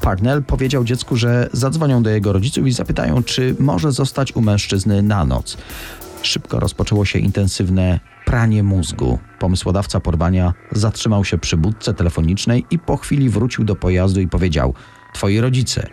Parnell 0.00 0.44
powiedział 0.44 0.84
dziecku, 0.84 1.16
że 1.16 1.48
zadzwonią 1.52 2.02
do 2.02 2.10
jego 2.10 2.32
rodziców 2.32 2.66
i 2.66 2.72
zapytają, 2.72 3.15
czy 3.22 3.56
może 3.58 3.92
zostać 3.92 4.36
u 4.36 4.40
mężczyzny 4.40 5.02
na 5.02 5.24
noc. 5.24 5.56
Szybko 6.22 6.60
rozpoczęło 6.60 7.04
się 7.04 7.18
intensywne 7.18 8.00
pranie 8.24 8.62
mózgu. 8.62 9.18
Pomysłodawca 9.38 10.00
porwania 10.00 10.54
zatrzymał 10.72 11.24
się 11.24 11.38
przy 11.38 11.56
budce 11.56 11.94
telefonicznej 11.94 12.64
i 12.70 12.78
po 12.78 12.96
chwili 12.96 13.28
wrócił 13.28 13.64
do 13.64 13.76
pojazdu 13.76 14.20
i 14.20 14.28
powiedział: 14.28 14.74
Twoi 15.14 15.40
rodzice, 15.40 15.86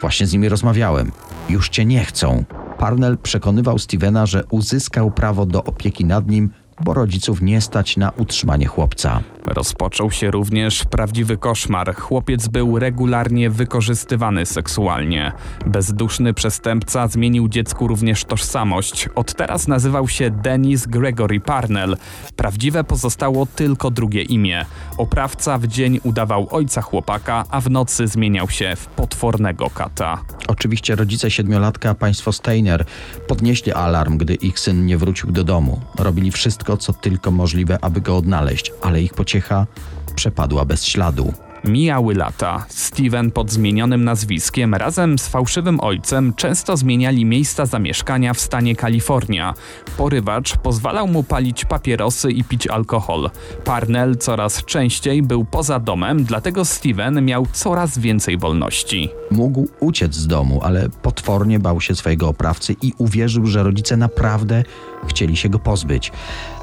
właśnie 0.00 0.26
z 0.26 0.32
nimi 0.32 0.48
rozmawiałem, 0.48 1.12
już 1.48 1.68
cię 1.68 1.84
nie 1.84 2.04
chcą. 2.04 2.44
Parnell 2.78 3.18
przekonywał 3.18 3.78
Stevena, 3.78 4.26
że 4.26 4.44
uzyskał 4.50 5.10
prawo 5.10 5.46
do 5.46 5.64
opieki 5.64 6.04
nad 6.04 6.30
nim 6.30 6.50
bo 6.80 6.94
rodziców 6.94 7.42
nie 7.42 7.60
stać 7.60 7.96
na 7.96 8.10
utrzymanie 8.10 8.66
chłopca. 8.66 9.20
Rozpoczął 9.46 10.10
się 10.10 10.30
również 10.30 10.84
prawdziwy 10.84 11.36
koszmar. 11.36 11.96
Chłopiec 11.96 12.48
był 12.48 12.78
regularnie 12.78 13.50
wykorzystywany 13.50 14.46
seksualnie. 14.46 15.32
Bezduszny 15.66 16.34
przestępca 16.34 17.08
zmienił 17.08 17.48
dziecku 17.48 17.88
również 17.88 18.24
tożsamość. 18.24 19.08
Od 19.14 19.34
teraz 19.34 19.68
nazywał 19.68 20.08
się 20.08 20.30
Dennis 20.30 20.86
Gregory 20.86 21.40
Parnell. 21.40 21.96
Prawdziwe 22.36 22.84
pozostało 22.84 23.46
tylko 23.46 23.90
drugie 23.90 24.22
imię. 24.22 24.64
Oprawca 24.98 25.58
w 25.58 25.66
dzień 25.66 26.00
udawał 26.02 26.48
ojca 26.50 26.82
chłopaka, 26.82 27.44
a 27.50 27.60
w 27.60 27.70
nocy 27.70 28.06
zmieniał 28.06 28.48
się 28.48 28.76
w 28.76 28.86
potwornego 28.86 29.70
kata. 29.70 30.18
Oczywiście 30.48 30.94
rodzice 30.96 31.30
siedmiolatka, 31.30 31.94
państwo 31.94 32.32
Steiner, 32.32 32.84
podnieśli 33.28 33.72
alarm, 33.72 34.18
gdy 34.18 34.34
ich 34.34 34.58
syn 34.58 34.86
nie 34.86 34.98
wrócił 34.98 35.32
do 35.32 35.44
domu. 35.44 35.80
Robili 35.98 36.30
wszystko, 36.30 36.67
co 36.76 36.92
tylko 36.92 37.30
możliwe, 37.30 37.78
aby 37.80 38.00
go 38.00 38.16
odnaleźć, 38.16 38.72
ale 38.82 39.02
ich 39.02 39.14
pociecha 39.14 39.66
przepadła 40.14 40.64
bez 40.64 40.84
śladu. 40.84 41.32
Mijały 41.64 42.14
lata. 42.14 42.66
Steven 42.68 43.30
pod 43.30 43.50
zmienionym 43.50 44.04
nazwiskiem 44.04 44.74
razem 44.74 45.18
z 45.18 45.28
fałszywym 45.28 45.80
ojcem 45.80 46.34
często 46.34 46.76
zmieniali 46.76 47.24
miejsca 47.24 47.66
zamieszkania 47.66 48.34
w 48.34 48.40
stanie 48.40 48.76
Kalifornia. 48.76 49.54
Porywacz 49.96 50.56
pozwalał 50.56 51.08
mu 51.08 51.22
palić 51.24 51.64
papierosy 51.64 52.30
i 52.30 52.44
pić 52.44 52.66
alkohol. 52.66 53.30
Parnell 53.64 54.16
coraz 54.16 54.64
częściej 54.64 55.22
był 55.22 55.44
poza 55.44 55.78
domem, 55.78 56.24
dlatego 56.24 56.64
Steven 56.64 57.24
miał 57.24 57.46
coraz 57.52 57.98
więcej 57.98 58.38
wolności. 58.38 59.10
Mógł 59.30 59.68
uciec 59.80 60.14
z 60.14 60.26
domu, 60.26 60.60
ale 60.62 60.88
potwornie 61.02 61.58
bał 61.58 61.80
się 61.80 61.94
swojego 61.94 62.28
oprawcy 62.28 62.76
i 62.82 62.92
uwierzył, 62.98 63.46
że 63.46 63.62
rodzice 63.62 63.96
naprawdę 63.96 64.64
chcieli 65.06 65.36
się 65.36 65.48
go 65.48 65.58
pozbyć. 65.58 66.12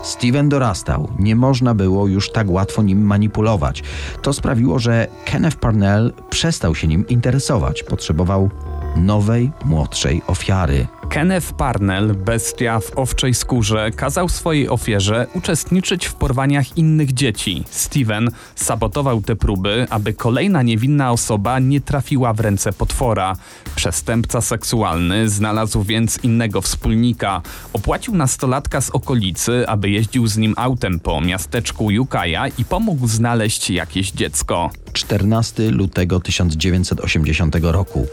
Steven 0.03 0.49
dorastał, 0.49 1.09
nie 1.19 1.35
można 1.35 1.73
było 1.73 2.07
już 2.07 2.31
tak 2.31 2.49
łatwo 2.49 2.83
nim 2.83 3.01
manipulować. 3.01 3.83
To 4.21 4.33
sprawiło, 4.33 4.79
że 4.79 5.07
Kenneth 5.25 5.57
Parnell 5.57 6.13
przestał 6.29 6.75
się 6.75 6.87
nim 6.87 7.07
interesować. 7.07 7.83
Potrzebował 7.83 8.49
nowej, 8.95 9.51
młodszej 9.65 10.21
ofiary. 10.27 10.87
Kenneth 11.09 11.53
Parnell, 11.53 12.15
bestia 12.15 12.79
w 12.79 12.97
owczej 12.97 13.33
skórze, 13.33 13.91
kazał 13.91 14.29
swojej 14.29 14.69
ofierze 14.69 15.27
uczestniczyć 15.33 16.05
w 16.05 16.13
porwaniach 16.13 16.77
innych 16.77 17.13
dzieci. 17.13 17.63
Steven 17.69 18.31
sabotował 18.55 19.21
te 19.21 19.35
próby, 19.35 19.87
aby 19.89 20.13
kolejna 20.13 20.61
niewinna 20.61 21.11
osoba 21.11 21.59
nie 21.59 21.81
trafiła 21.81 22.33
w 22.33 22.39
ręce 22.39 22.73
potwora. 22.73 23.35
Przestępca 23.75 24.41
seksualny 24.41 25.29
znalazł 25.29 25.83
więc 25.83 26.23
innego 26.23 26.61
wspólnika. 26.61 27.41
Opłacił 27.73 28.15
nastolatka 28.15 28.81
z 28.81 28.89
okolicy, 28.89 29.67
aby 29.67 29.89
jeździł 29.89 30.27
z 30.27 30.37
nim 30.37 30.53
autem 30.57 30.99
po 30.99 31.21
miasteczku 31.21 31.91
Jukaja 31.91 32.47
i 32.47 32.65
pomógł 32.65 33.07
znaleźć 33.07 33.69
jakieś 33.69 34.11
dziecko. 34.11 34.69
14 34.95 35.71
lutego 35.71 36.19
1980 36.19 37.55
roku. 37.61 38.07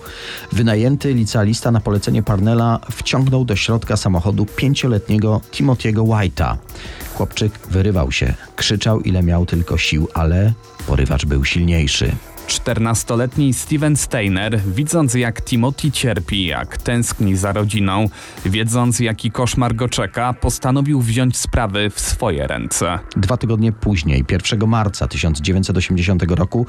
Wynajęty 0.53 1.15
licealista 1.15 1.71
na 1.71 1.81
polecenie 1.81 2.23
Parnella 2.23 2.81
wciągnął 2.91 3.45
do 3.45 3.57
środka 3.57 3.97
samochodu 3.97 4.47
pięcioletniego 4.57 5.41
Timothy'ego 5.53 6.07
White'a. 6.07 6.57
Chłopczyk 7.15 7.59
wyrywał 7.71 8.13
się, 8.13 8.35
krzyczał 8.57 9.01
ile 9.01 9.23
miał 9.23 9.47
tylko 9.47 9.79
sił, 9.79 10.09
ale 10.15 10.53
porywacz 10.87 11.27
był 11.27 11.45
silniejszy. 11.45 12.13
14-letni 12.49 13.55
Steven 13.55 13.97
Steiner, 13.97 14.61
widząc 14.61 15.15
jak 15.15 15.43
Timothy 15.45 15.91
cierpi, 15.91 16.47
jak 16.47 16.77
tęskni 16.77 17.37
za 17.37 17.53
rodziną, 17.53 18.09
wiedząc 18.47 19.01
jaki 19.01 19.31
koszmar 19.31 19.75
go 19.75 19.89
czeka, 19.89 20.33
postanowił 20.33 21.01
wziąć 21.01 21.37
sprawy 21.37 21.91
w 21.91 22.01
swoje 22.01 22.47
ręce. 22.47 22.99
Dwa 23.17 23.37
tygodnie 23.37 23.73
później, 23.73 24.25
1 24.31 24.69
marca 24.69 25.09
1980 25.09 26.23
roku, 26.23 26.67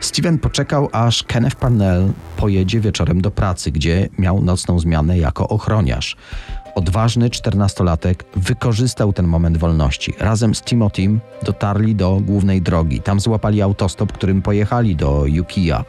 Steven 0.00 0.38
poczekał, 0.38 0.88
aż 0.92 1.22
Kenneth 1.22 1.56
Parnell 1.56 2.12
pojedzie 2.36 2.80
wieczorem 2.80 3.20
do 3.20 3.30
pracy, 3.30 3.70
gdzie 3.70 4.08
miał 4.18 4.42
nocną 4.42 4.78
zmianę 4.78 5.18
jako 5.18 5.48
ochroniarz. 5.48 6.16
Odważny 6.74 7.30
czternastolatek 7.30 8.24
wykorzystał 8.36 9.12
ten 9.12 9.26
moment 9.26 9.56
wolności. 9.56 10.14
Razem 10.18 10.54
z 10.54 10.62
Timothym 10.62 11.20
dotarli 11.42 11.94
do 11.94 12.20
głównej 12.20 12.62
drogi. 12.62 13.00
Tam 13.00 13.20
złapali 13.20 13.62
autostop, 13.62 14.12
którym 14.12 14.42
pojechali 14.42 14.96
do 14.96 15.26
Yukiya, 15.26 15.84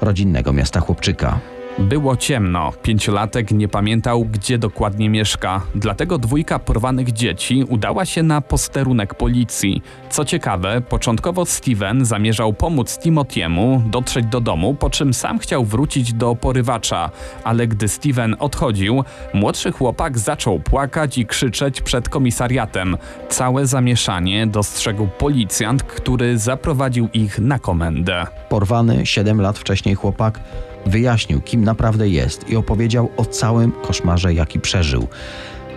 rodzinnego 0.00 0.52
miasta 0.52 0.80
chłopczyka. 0.80 1.40
Było 1.78 2.16
ciemno, 2.16 2.72
pięciolatek 2.82 3.50
nie 3.50 3.68
pamiętał, 3.68 4.24
gdzie 4.24 4.58
dokładnie 4.58 5.10
mieszka, 5.10 5.62
dlatego 5.74 6.18
dwójka 6.18 6.58
porwanych 6.58 7.12
dzieci 7.12 7.64
udała 7.68 8.04
się 8.04 8.22
na 8.22 8.40
posterunek 8.40 9.14
policji. 9.14 9.82
Co 10.10 10.24
ciekawe, 10.24 10.80
początkowo 10.80 11.46
Steven 11.46 12.04
zamierzał 12.04 12.52
pomóc 12.52 12.98
Timothy'emu 12.98 13.90
dotrzeć 13.90 14.26
do 14.26 14.40
domu, 14.40 14.74
po 14.74 14.90
czym 14.90 15.14
sam 15.14 15.38
chciał 15.38 15.64
wrócić 15.64 16.12
do 16.12 16.34
porywacza, 16.34 17.10
ale 17.44 17.66
gdy 17.66 17.88
Steven 17.88 18.36
odchodził, 18.38 19.04
młodszy 19.34 19.72
chłopak 19.72 20.18
zaczął 20.18 20.60
płakać 20.60 21.18
i 21.18 21.26
krzyczeć 21.26 21.82
przed 21.82 22.08
komisariatem. 22.08 22.96
Całe 23.28 23.66
zamieszanie 23.66 24.46
dostrzegł 24.46 25.08
policjant, 25.18 25.82
który 25.82 26.38
zaprowadził 26.38 27.08
ich 27.12 27.38
na 27.38 27.58
komendę. 27.58 28.26
Porwany 28.48 29.06
7 29.06 29.40
lat 29.40 29.58
wcześniej 29.58 29.94
chłopak 29.94 30.40
wyjaśnił, 30.86 31.40
kim 31.40 31.64
naprawdę 31.64 32.08
jest 32.08 32.50
i 32.50 32.56
opowiedział 32.56 33.10
o 33.16 33.24
całym 33.24 33.72
koszmarze, 33.72 34.34
jaki 34.34 34.60
przeżył. 34.60 35.08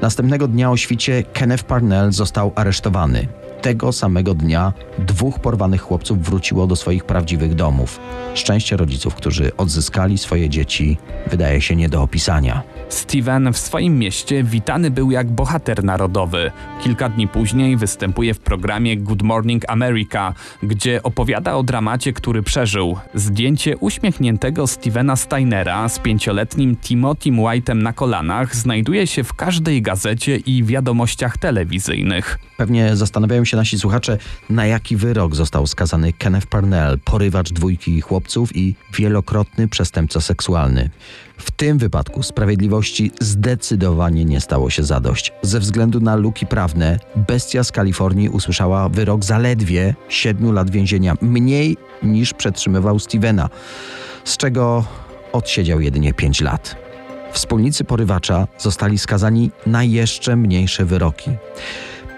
Następnego 0.01 0.47
dnia 0.47 0.71
o 0.71 0.77
świcie 0.77 1.23
Kenneth 1.33 1.63
Parnell 1.63 2.11
został 2.11 2.51
aresztowany. 2.55 3.27
Tego 3.61 3.91
samego 3.91 4.33
dnia 4.33 4.73
dwóch 4.99 5.39
porwanych 5.39 5.81
chłopców 5.81 6.23
wróciło 6.23 6.67
do 6.67 6.75
swoich 6.75 7.03
prawdziwych 7.03 7.55
domów. 7.55 7.99
Szczęście 8.35 8.77
rodziców, 8.77 9.15
którzy 9.15 9.51
odzyskali 9.57 10.17
swoje 10.17 10.49
dzieci, 10.49 10.97
wydaje 11.27 11.61
się 11.61 11.75
nie 11.75 11.89
do 11.89 12.01
opisania. 12.01 12.61
Steven 12.89 13.53
w 13.53 13.57
swoim 13.57 13.99
mieście 13.99 14.43
witany 14.43 14.91
był 14.91 15.11
jak 15.11 15.31
bohater 15.31 15.83
narodowy. 15.83 16.51
Kilka 16.83 17.09
dni 17.09 17.27
później 17.27 17.77
występuje 17.77 18.33
w 18.33 18.39
programie 18.39 18.97
Good 18.97 19.21
Morning 19.21 19.63
America, 19.67 20.33
gdzie 20.63 21.03
opowiada 21.03 21.55
o 21.55 21.63
dramacie, 21.63 22.13
który 22.13 22.43
przeżył. 22.43 22.97
Zdjęcie 23.13 23.77
uśmiechniętego 23.77 24.67
Stevena 24.67 25.15
Steinera 25.15 25.89
z 25.89 25.99
pięcioletnim 25.99 26.75
Timothy 26.75 27.29
White'em 27.29 27.75
na 27.75 27.93
kolanach 27.93 28.55
znajduje 28.55 29.07
się 29.07 29.23
w 29.23 29.33
każdej 29.33 29.81
gazecie 29.81 30.37
i 30.37 30.63
wiadomościach 30.63 31.37
telewizyjnych. 31.37 32.39
Pewnie 32.57 32.95
zastanawiają 32.95 33.45
się 33.45 33.48
nasi 33.57 33.79
słuchacze, 33.79 34.17
na 34.49 34.65
jaki 34.65 34.95
wyrok 34.95 35.35
został 35.35 35.67
skazany 35.67 36.13
Kenneth 36.13 36.47
Parnell, 36.47 36.99
porywacz 36.99 37.51
dwójki 37.51 38.01
chłopców 38.01 38.55
i 38.55 38.75
wielokrotny 38.93 39.67
przestępca 39.67 40.21
seksualny. 40.21 40.89
W 41.37 41.51
tym 41.51 41.77
wypadku 41.77 42.23
sprawiedliwości 42.23 43.11
zdecydowanie 43.21 44.25
nie 44.25 44.41
stało 44.41 44.69
się 44.69 44.83
zadość. 44.83 45.33
Ze 45.41 45.59
względu 45.59 45.99
na 45.99 46.15
luki 46.15 46.45
prawne, 46.45 46.99
bestia 47.27 47.63
z 47.63 47.71
Kalifornii 47.71 48.29
usłyszała 48.29 48.89
wyrok 48.89 49.25
zaledwie 49.25 49.95
7 50.09 50.51
lat 50.51 50.69
więzienia, 50.69 51.15
mniej 51.21 51.77
niż 52.03 52.33
przetrzymywał 52.33 52.99
Stevena, 52.99 53.49
z 54.23 54.37
czego 54.37 54.85
odsiedział 55.31 55.81
jedynie 55.81 56.13
5 56.13 56.41
lat. 56.41 56.75
Wspólnicy 57.31 57.83
porywacza 57.83 58.47
zostali 58.57 58.97
skazani 58.97 59.51
na 59.65 59.83
jeszcze 59.83 60.35
mniejsze 60.35 60.85
wyroki. 60.85 61.31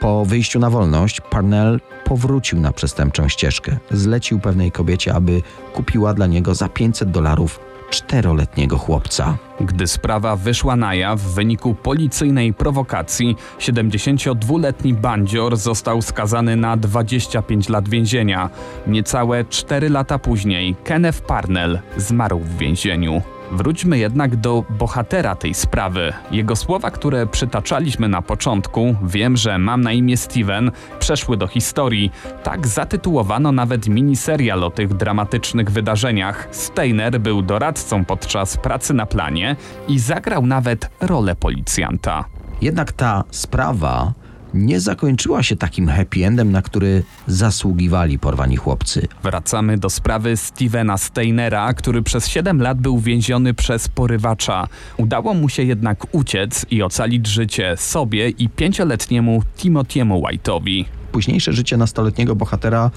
Po 0.01 0.25
wyjściu 0.25 0.59
na 0.59 0.69
wolność 0.69 1.21
Parnell 1.21 1.79
powrócił 2.05 2.59
na 2.59 2.71
przestępczą 2.71 3.27
ścieżkę. 3.27 3.77
Zlecił 3.91 4.39
pewnej 4.39 4.71
kobiecie, 4.71 5.13
aby 5.13 5.41
kupiła 5.73 6.13
dla 6.13 6.27
niego 6.27 6.55
za 6.55 6.69
500 6.69 7.11
dolarów 7.11 7.59
czteroletniego 7.89 8.77
chłopca. 8.77 9.37
Gdy 9.59 9.87
sprawa 9.87 10.35
wyszła 10.35 10.75
na 10.75 10.95
jaw 10.95 11.19
w 11.19 11.33
wyniku 11.33 11.75
policyjnej 11.75 12.53
prowokacji, 12.53 13.35
72-letni 13.59 14.93
bandzior 14.93 15.57
został 15.57 16.01
skazany 16.01 16.55
na 16.55 16.77
25 16.77 17.69
lat 17.69 17.89
więzienia. 17.89 18.49
Niecałe 18.87 19.45
4 19.45 19.89
lata 19.89 20.19
później 20.19 20.75
Kenneth 20.83 21.21
Parnell 21.21 21.79
zmarł 21.97 22.39
w 22.39 22.57
więzieniu. 22.57 23.21
Wróćmy 23.51 23.97
jednak 23.97 24.35
do 24.35 24.63
bohatera 24.69 25.35
tej 25.35 25.53
sprawy. 25.53 26.13
Jego 26.31 26.55
słowa, 26.55 26.91
które 26.91 27.27
przytaczaliśmy 27.27 28.09
na 28.09 28.21
początku, 28.21 28.95
wiem, 29.03 29.37
że 29.37 29.57
mam 29.57 29.81
na 29.81 29.91
imię 29.91 30.17
Steven, 30.17 30.71
przeszły 30.99 31.37
do 31.37 31.47
historii. 31.47 32.11
Tak 32.43 32.67
zatytułowano 32.67 33.51
nawet 33.51 33.87
miniserial 33.87 34.63
o 34.63 34.69
tych 34.69 34.93
dramatycznych 34.93 35.71
wydarzeniach. 35.71 36.47
Steiner 36.51 37.19
był 37.19 37.41
doradcą 37.41 38.05
podczas 38.05 38.57
pracy 38.57 38.93
na 38.93 39.05
planie 39.05 39.55
i 39.87 39.99
zagrał 39.99 40.45
nawet 40.45 40.89
rolę 41.01 41.35
policjanta. 41.35 42.25
Jednak 42.61 42.91
ta 42.91 43.23
sprawa 43.31 44.13
nie 44.53 44.79
zakończyła 44.79 45.43
się 45.43 45.55
takim 45.55 45.87
happy 45.87 46.25
endem, 46.25 46.51
na 46.51 46.61
który 46.61 47.03
zasługiwali 47.27 48.19
porwani 48.19 48.57
chłopcy. 48.57 49.07
Wracamy 49.23 49.77
do 49.77 49.89
sprawy 49.89 50.37
Stevena 50.37 50.97
Steinera, 50.97 51.73
który 51.73 52.01
przez 52.01 52.27
7 52.27 52.61
lat 52.61 52.77
był 52.81 52.99
więziony 52.99 53.53
przez 53.53 53.87
porywacza. 53.87 54.67
Udało 54.97 55.33
mu 55.33 55.49
się 55.49 55.63
jednak 55.63 56.15
uciec 56.15 56.65
i 56.71 56.83
ocalić 56.83 57.27
życie 57.27 57.73
sobie 57.77 58.29
i 58.29 58.49
pięcioletniemu 58.49 59.41
Timothy'emu 59.57 60.21
White'owi. 60.21 61.00
Późniejsze 61.11 61.53
życie 61.53 61.77
nastoletniego 61.77 62.35
bohatera 62.35 62.91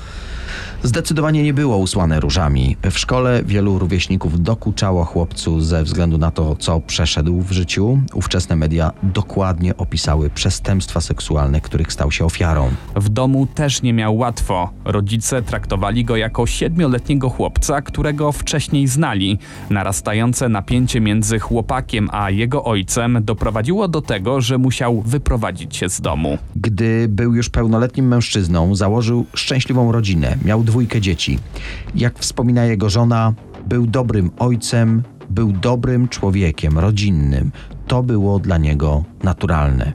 zdecydowanie 0.83 1.42
nie 1.42 1.55
było 1.55 1.77
usłane 1.77 2.20
różami. 2.20 2.77
W 2.90 2.98
szkole 2.98 3.42
wielu 3.46 3.79
rówieśników 3.79 4.42
dokuczało 4.42 5.05
chłopcu 5.05 5.61
ze 5.61 5.85
względu 5.85 6.18
na 6.18 6.31
to, 6.31 6.57
co 6.57 6.81
przeszedł 6.81 7.40
w 7.40 7.53
życiu. 7.53 7.98
Ówczesne 8.14 8.57
media 8.57 8.92
dokładnie 9.03 9.77
opisały 9.77 10.31
przestępstwa 10.31 11.00
seksualne, 11.00 11.61
których 11.61 11.92
stał 11.92 12.11
się 12.11 12.24
ofiarą. 12.24 12.70
W 12.96 13.09
domu 13.09 13.46
też 13.46 13.83
nie 13.83 13.92
miał 13.92 14.16
łatwo. 14.16 14.70
Rodzice 14.85 15.42
traktowali 15.42 16.05
go 16.05 16.16
jako 16.16 16.46
siedmioletniego 16.46 17.31
chłopca, 17.31 17.83
którego 17.83 18.33
wcześniej 18.33 18.87
znali. 18.87 19.38
Narastające 19.70 20.48
napięcie 20.48 21.00
między 21.00 21.38
chłopakiem 21.38 22.09
a 22.12 22.31
jego 22.31 22.64
ojcem 22.64 23.18
doprowadziło 23.22 23.88
do 23.88 24.03
tego, 24.03 24.40
że 24.40 24.59
musiał 24.59 25.03
wyprowadzić 25.03 25.77
się 25.77 25.88
z 25.88 26.00
domu. 26.00 26.38
Gdy 26.57 27.09
był 27.09 27.35
już 27.35 27.50
pełnoletnim 27.50 28.04
mężczyzną, 28.09 28.75
założył 28.75 29.27
szczęśliwą 29.35 29.93
rodzinę. 29.93 30.37
Miał 30.45 30.64
dwójkę 30.64 31.01
dzieci. 31.01 31.38
Jak 31.95 32.19
wspomina 32.19 32.64
jego 32.64 32.90
żona, 32.90 33.35
był 33.67 33.87
dobrym 33.87 34.31
ojcem, 34.38 35.03
był 35.31 35.53
dobrym 35.53 36.09
człowiekiem, 36.09 36.79
rodzinnym. 36.79 37.53
To 37.87 38.03
było 38.03 38.38
dla 38.38 38.59
niego 38.59 39.05
naturalne. 39.23 39.93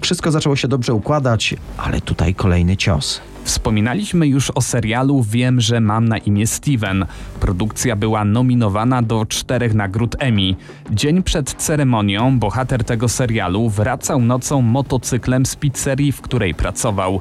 Wszystko 0.00 0.30
zaczęło 0.30 0.56
się 0.56 0.68
dobrze 0.68 0.94
układać, 0.94 1.54
ale 1.76 2.00
tutaj 2.00 2.34
kolejny 2.34 2.76
cios. 2.76 3.20
Wspominaliśmy 3.44 4.26
już 4.26 4.50
o 4.50 4.60
serialu 4.60 5.22
Wiem, 5.22 5.60
że 5.60 5.80
mam 5.80 6.08
na 6.08 6.18
imię 6.18 6.46
Steven. 6.46 7.06
Produkcja 7.40 7.96
była 7.96 8.24
nominowana 8.24 9.02
do 9.02 9.26
czterech 9.26 9.74
nagród 9.74 10.16
Emmy. 10.18 10.54
Dzień 10.90 11.22
przed 11.22 11.54
ceremonią 11.54 12.38
bohater 12.38 12.84
tego 12.84 13.08
serialu 13.08 13.68
wracał 13.68 14.20
nocą 14.20 14.62
motocyklem 14.62 15.46
z 15.46 15.56
pizzerii, 15.56 16.12
w 16.12 16.20
której 16.20 16.54
pracował. 16.54 17.20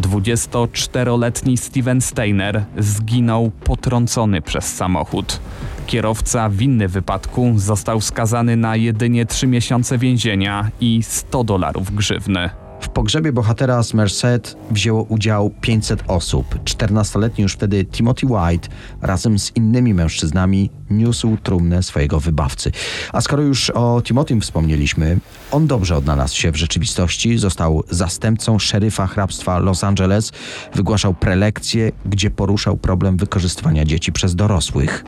24-letni 0.00 1.56
Steven 1.56 2.00
Steiner 2.00 2.64
zginął 2.78 3.50
potrącony 3.64 4.42
przez 4.42 4.76
samochód. 4.76 5.40
Kierowca 5.86 6.50
winny 6.50 6.88
wypadku 6.88 7.52
został 7.56 8.00
skazany 8.00 8.56
na 8.56 8.76
jedynie 8.76 9.26
3 9.26 9.46
miesiące 9.46 9.98
więzienia 9.98 10.70
i 10.80 11.02
100 11.02 11.44
dolarów 11.44 11.94
grzywny. 11.94 12.50
Pogrzebie 12.98 13.32
bohatera 13.32 13.82
z 13.82 13.94
Merced 13.94 14.56
wzięło 14.70 15.02
udział 15.02 15.50
500 15.60 16.02
osób. 16.08 16.64
14-letni 16.64 17.42
już 17.42 17.52
wtedy 17.52 17.84
Timothy 17.84 18.26
White 18.26 18.68
razem 19.02 19.38
z 19.38 19.56
innymi 19.56 19.94
mężczyznami 19.94 20.70
niósł 20.90 21.36
trumnę 21.42 21.82
swojego 21.82 22.20
wybawcy. 22.20 22.72
A 23.12 23.20
skoro 23.20 23.42
już 23.42 23.70
o 23.70 24.02
Timothym 24.04 24.40
wspomnieliśmy, 24.40 25.18
on 25.50 25.66
dobrze 25.66 25.96
odnalazł 25.96 26.36
się 26.36 26.52
w 26.52 26.56
rzeczywistości. 26.56 27.38
Został 27.38 27.84
zastępcą 27.90 28.58
szeryfa 28.58 29.06
hrabstwa 29.06 29.58
Los 29.58 29.84
Angeles. 29.84 30.32
Wygłaszał 30.74 31.14
prelekcje, 31.14 31.92
gdzie 32.06 32.30
poruszał 32.30 32.76
problem 32.76 33.16
wykorzystywania 33.16 33.84
dzieci 33.84 34.12
przez 34.12 34.34
dorosłych. 34.34 35.04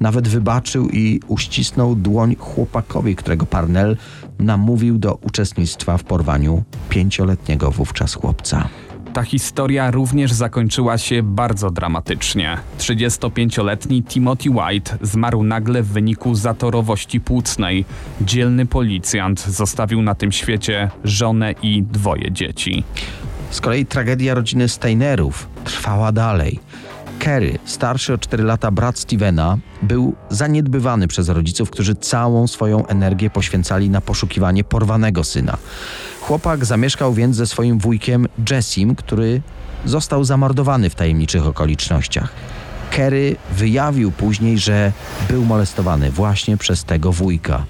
Nawet 0.00 0.28
wybaczył 0.28 0.88
i 0.88 1.20
uścisnął 1.28 1.94
dłoń 1.94 2.36
chłopakowi, 2.38 3.16
którego 3.16 3.46
Parnell 3.46 3.96
namówił 4.38 4.98
do 4.98 5.14
uczestnictwa 5.14 5.98
w 5.98 6.04
porwaniu 6.04 6.62
pięcioletniego 6.88 7.70
wówczas 7.70 8.14
chłopca. 8.14 8.68
Ta 9.12 9.22
historia 9.22 9.90
również 9.90 10.32
zakończyła 10.32 10.98
się 10.98 11.22
bardzo 11.22 11.70
dramatycznie. 11.70 12.58
35-letni 12.78 14.02
Timothy 14.02 14.50
White 14.50 14.98
zmarł 15.02 15.42
nagle 15.42 15.82
w 15.82 15.88
wyniku 15.88 16.34
zatorowości 16.34 17.20
płucnej. 17.20 17.84
Dzielny 18.20 18.66
policjant 18.66 19.40
zostawił 19.40 20.02
na 20.02 20.14
tym 20.14 20.32
świecie 20.32 20.90
żonę 21.04 21.54
i 21.62 21.82
dwoje 21.82 22.32
dzieci. 22.32 22.84
Z 23.50 23.60
kolei 23.60 23.86
tragedia 23.86 24.34
rodziny 24.34 24.68
Steinerów 24.68 25.48
trwała 25.64 26.12
dalej. 26.12 26.60
Kerry, 27.18 27.58
starszy 27.64 28.12
o 28.12 28.18
4 28.18 28.42
lata 28.44 28.70
brat 28.70 28.98
Stevena, 28.98 29.58
był 29.82 30.14
zaniedbywany 30.30 31.08
przez 31.08 31.28
rodziców, 31.28 31.70
którzy 31.70 31.94
całą 31.94 32.46
swoją 32.46 32.86
energię 32.86 33.30
poświęcali 33.30 33.90
na 33.90 34.00
poszukiwanie 34.00 34.64
porwanego 34.64 35.24
syna. 35.24 35.56
Chłopak 36.22 36.64
zamieszkał 36.64 37.14
więc 37.14 37.36
ze 37.36 37.46
swoim 37.46 37.78
wujkiem 37.78 38.28
Jessim, 38.50 38.94
który 38.94 39.40
został 39.84 40.24
zamordowany 40.24 40.90
w 40.90 40.94
tajemniczych 40.94 41.46
okolicznościach. 41.46 42.32
Kerry 42.90 43.36
wyjawił 43.52 44.12
później, 44.12 44.58
że 44.58 44.92
był 45.28 45.44
molestowany 45.44 46.10
właśnie 46.10 46.56
przez 46.56 46.84
tego 46.84 47.12
wujka. 47.12 47.64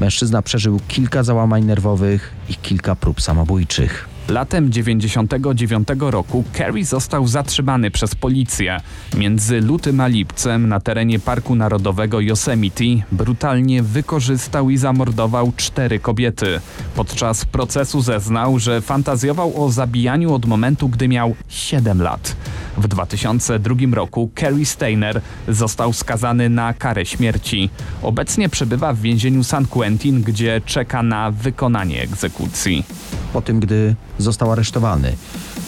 Mężczyzna 0.00 0.42
przeżył 0.42 0.80
kilka 0.88 1.22
załamań 1.22 1.64
nerwowych 1.64 2.32
i 2.48 2.54
kilka 2.54 2.94
prób 2.94 3.20
samobójczych. 3.20 4.13
Latem 4.28 4.72
99 4.72 5.88
roku 5.98 6.44
Kerry 6.52 6.84
został 6.84 7.26
zatrzymany 7.26 7.90
przez 7.90 8.14
policję. 8.14 8.80
Między 9.16 9.60
lutym 9.60 10.00
a 10.00 10.06
lipcem 10.06 10.68
na 10.68 10.80
terenie 10.80 11.18
Parku 11.18 11.54
Narodowego 11.54 12.20
Yosemite 12.20 12.84
brutalnie 13.12 13.82
wykorzystał 13.82 14.70
i 14.70 14.76
zamordował 14.76 15.52
cztery 15.56 15.98
kobiety. 15.98 16.60
Podczas 16.94 17.44
procesu 17.44 18.00
zeznał, 18.00 18.58
że 18.58 18.80
fantazjował 18.80 19.64
o 19.64 19.70
zabijaniu 19.70 20.34
od 20.34 20.46
momentu, 20.46 20.88
gdy 20.88 21.08
miał 21.08 21.34
7 21.48 22.02
lat. 22.02 22.36
W 22.76 22.88
2002 22.88 23.74
roku 23.92 24.30
Kerry 24.34 24.64
Steiner 24.64 25.20
został 25.48 25.92
skazany 25.92 26.48
na 26.48 26.74
karę 26.74 27.06
śmierci. 27.06 27.70
Obecnie 28.02 28.48
przebywa 28.48 28.92
w 28.92 28.98
więzieniu 28.98 29.44
San 29.44 29.66
Quentin, 29.66 30.22
gdzie 30.22 30.60
czeka 30.66 31.02
na 31.02 31.30
wykonanie 31.30 32.02
egzekucji. 32.02 32.84
Po 33.32 33.42
tym, 33.42 33.60
gdy 33.60 33.94
został 34.18 34.52
aresztowany, 34.52 35.16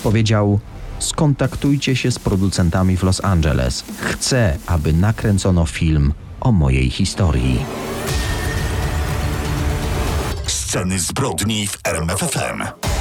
powiedział: 0.03 0.61
Skontaktujcie 0.99 1.97
się 1.97 2.11
z 2.11 2.19
producentami 2.19 2.97
w 2.97 3.03
Los 3.03 3.25
Angeles. 3.25 3.85
Chcę, 4.01 4.59
aby 4.67 4.93
nakręcono 4.93 5.67
film 5.67 6.13
o 6.41 6.53
mojej 6.53 6.91
historii. 6.91 7.59
Sceny 10.47 10.99
zbrodni 10.99 11.67
w 11.67 11.79
RMFFM. 11.85 12.96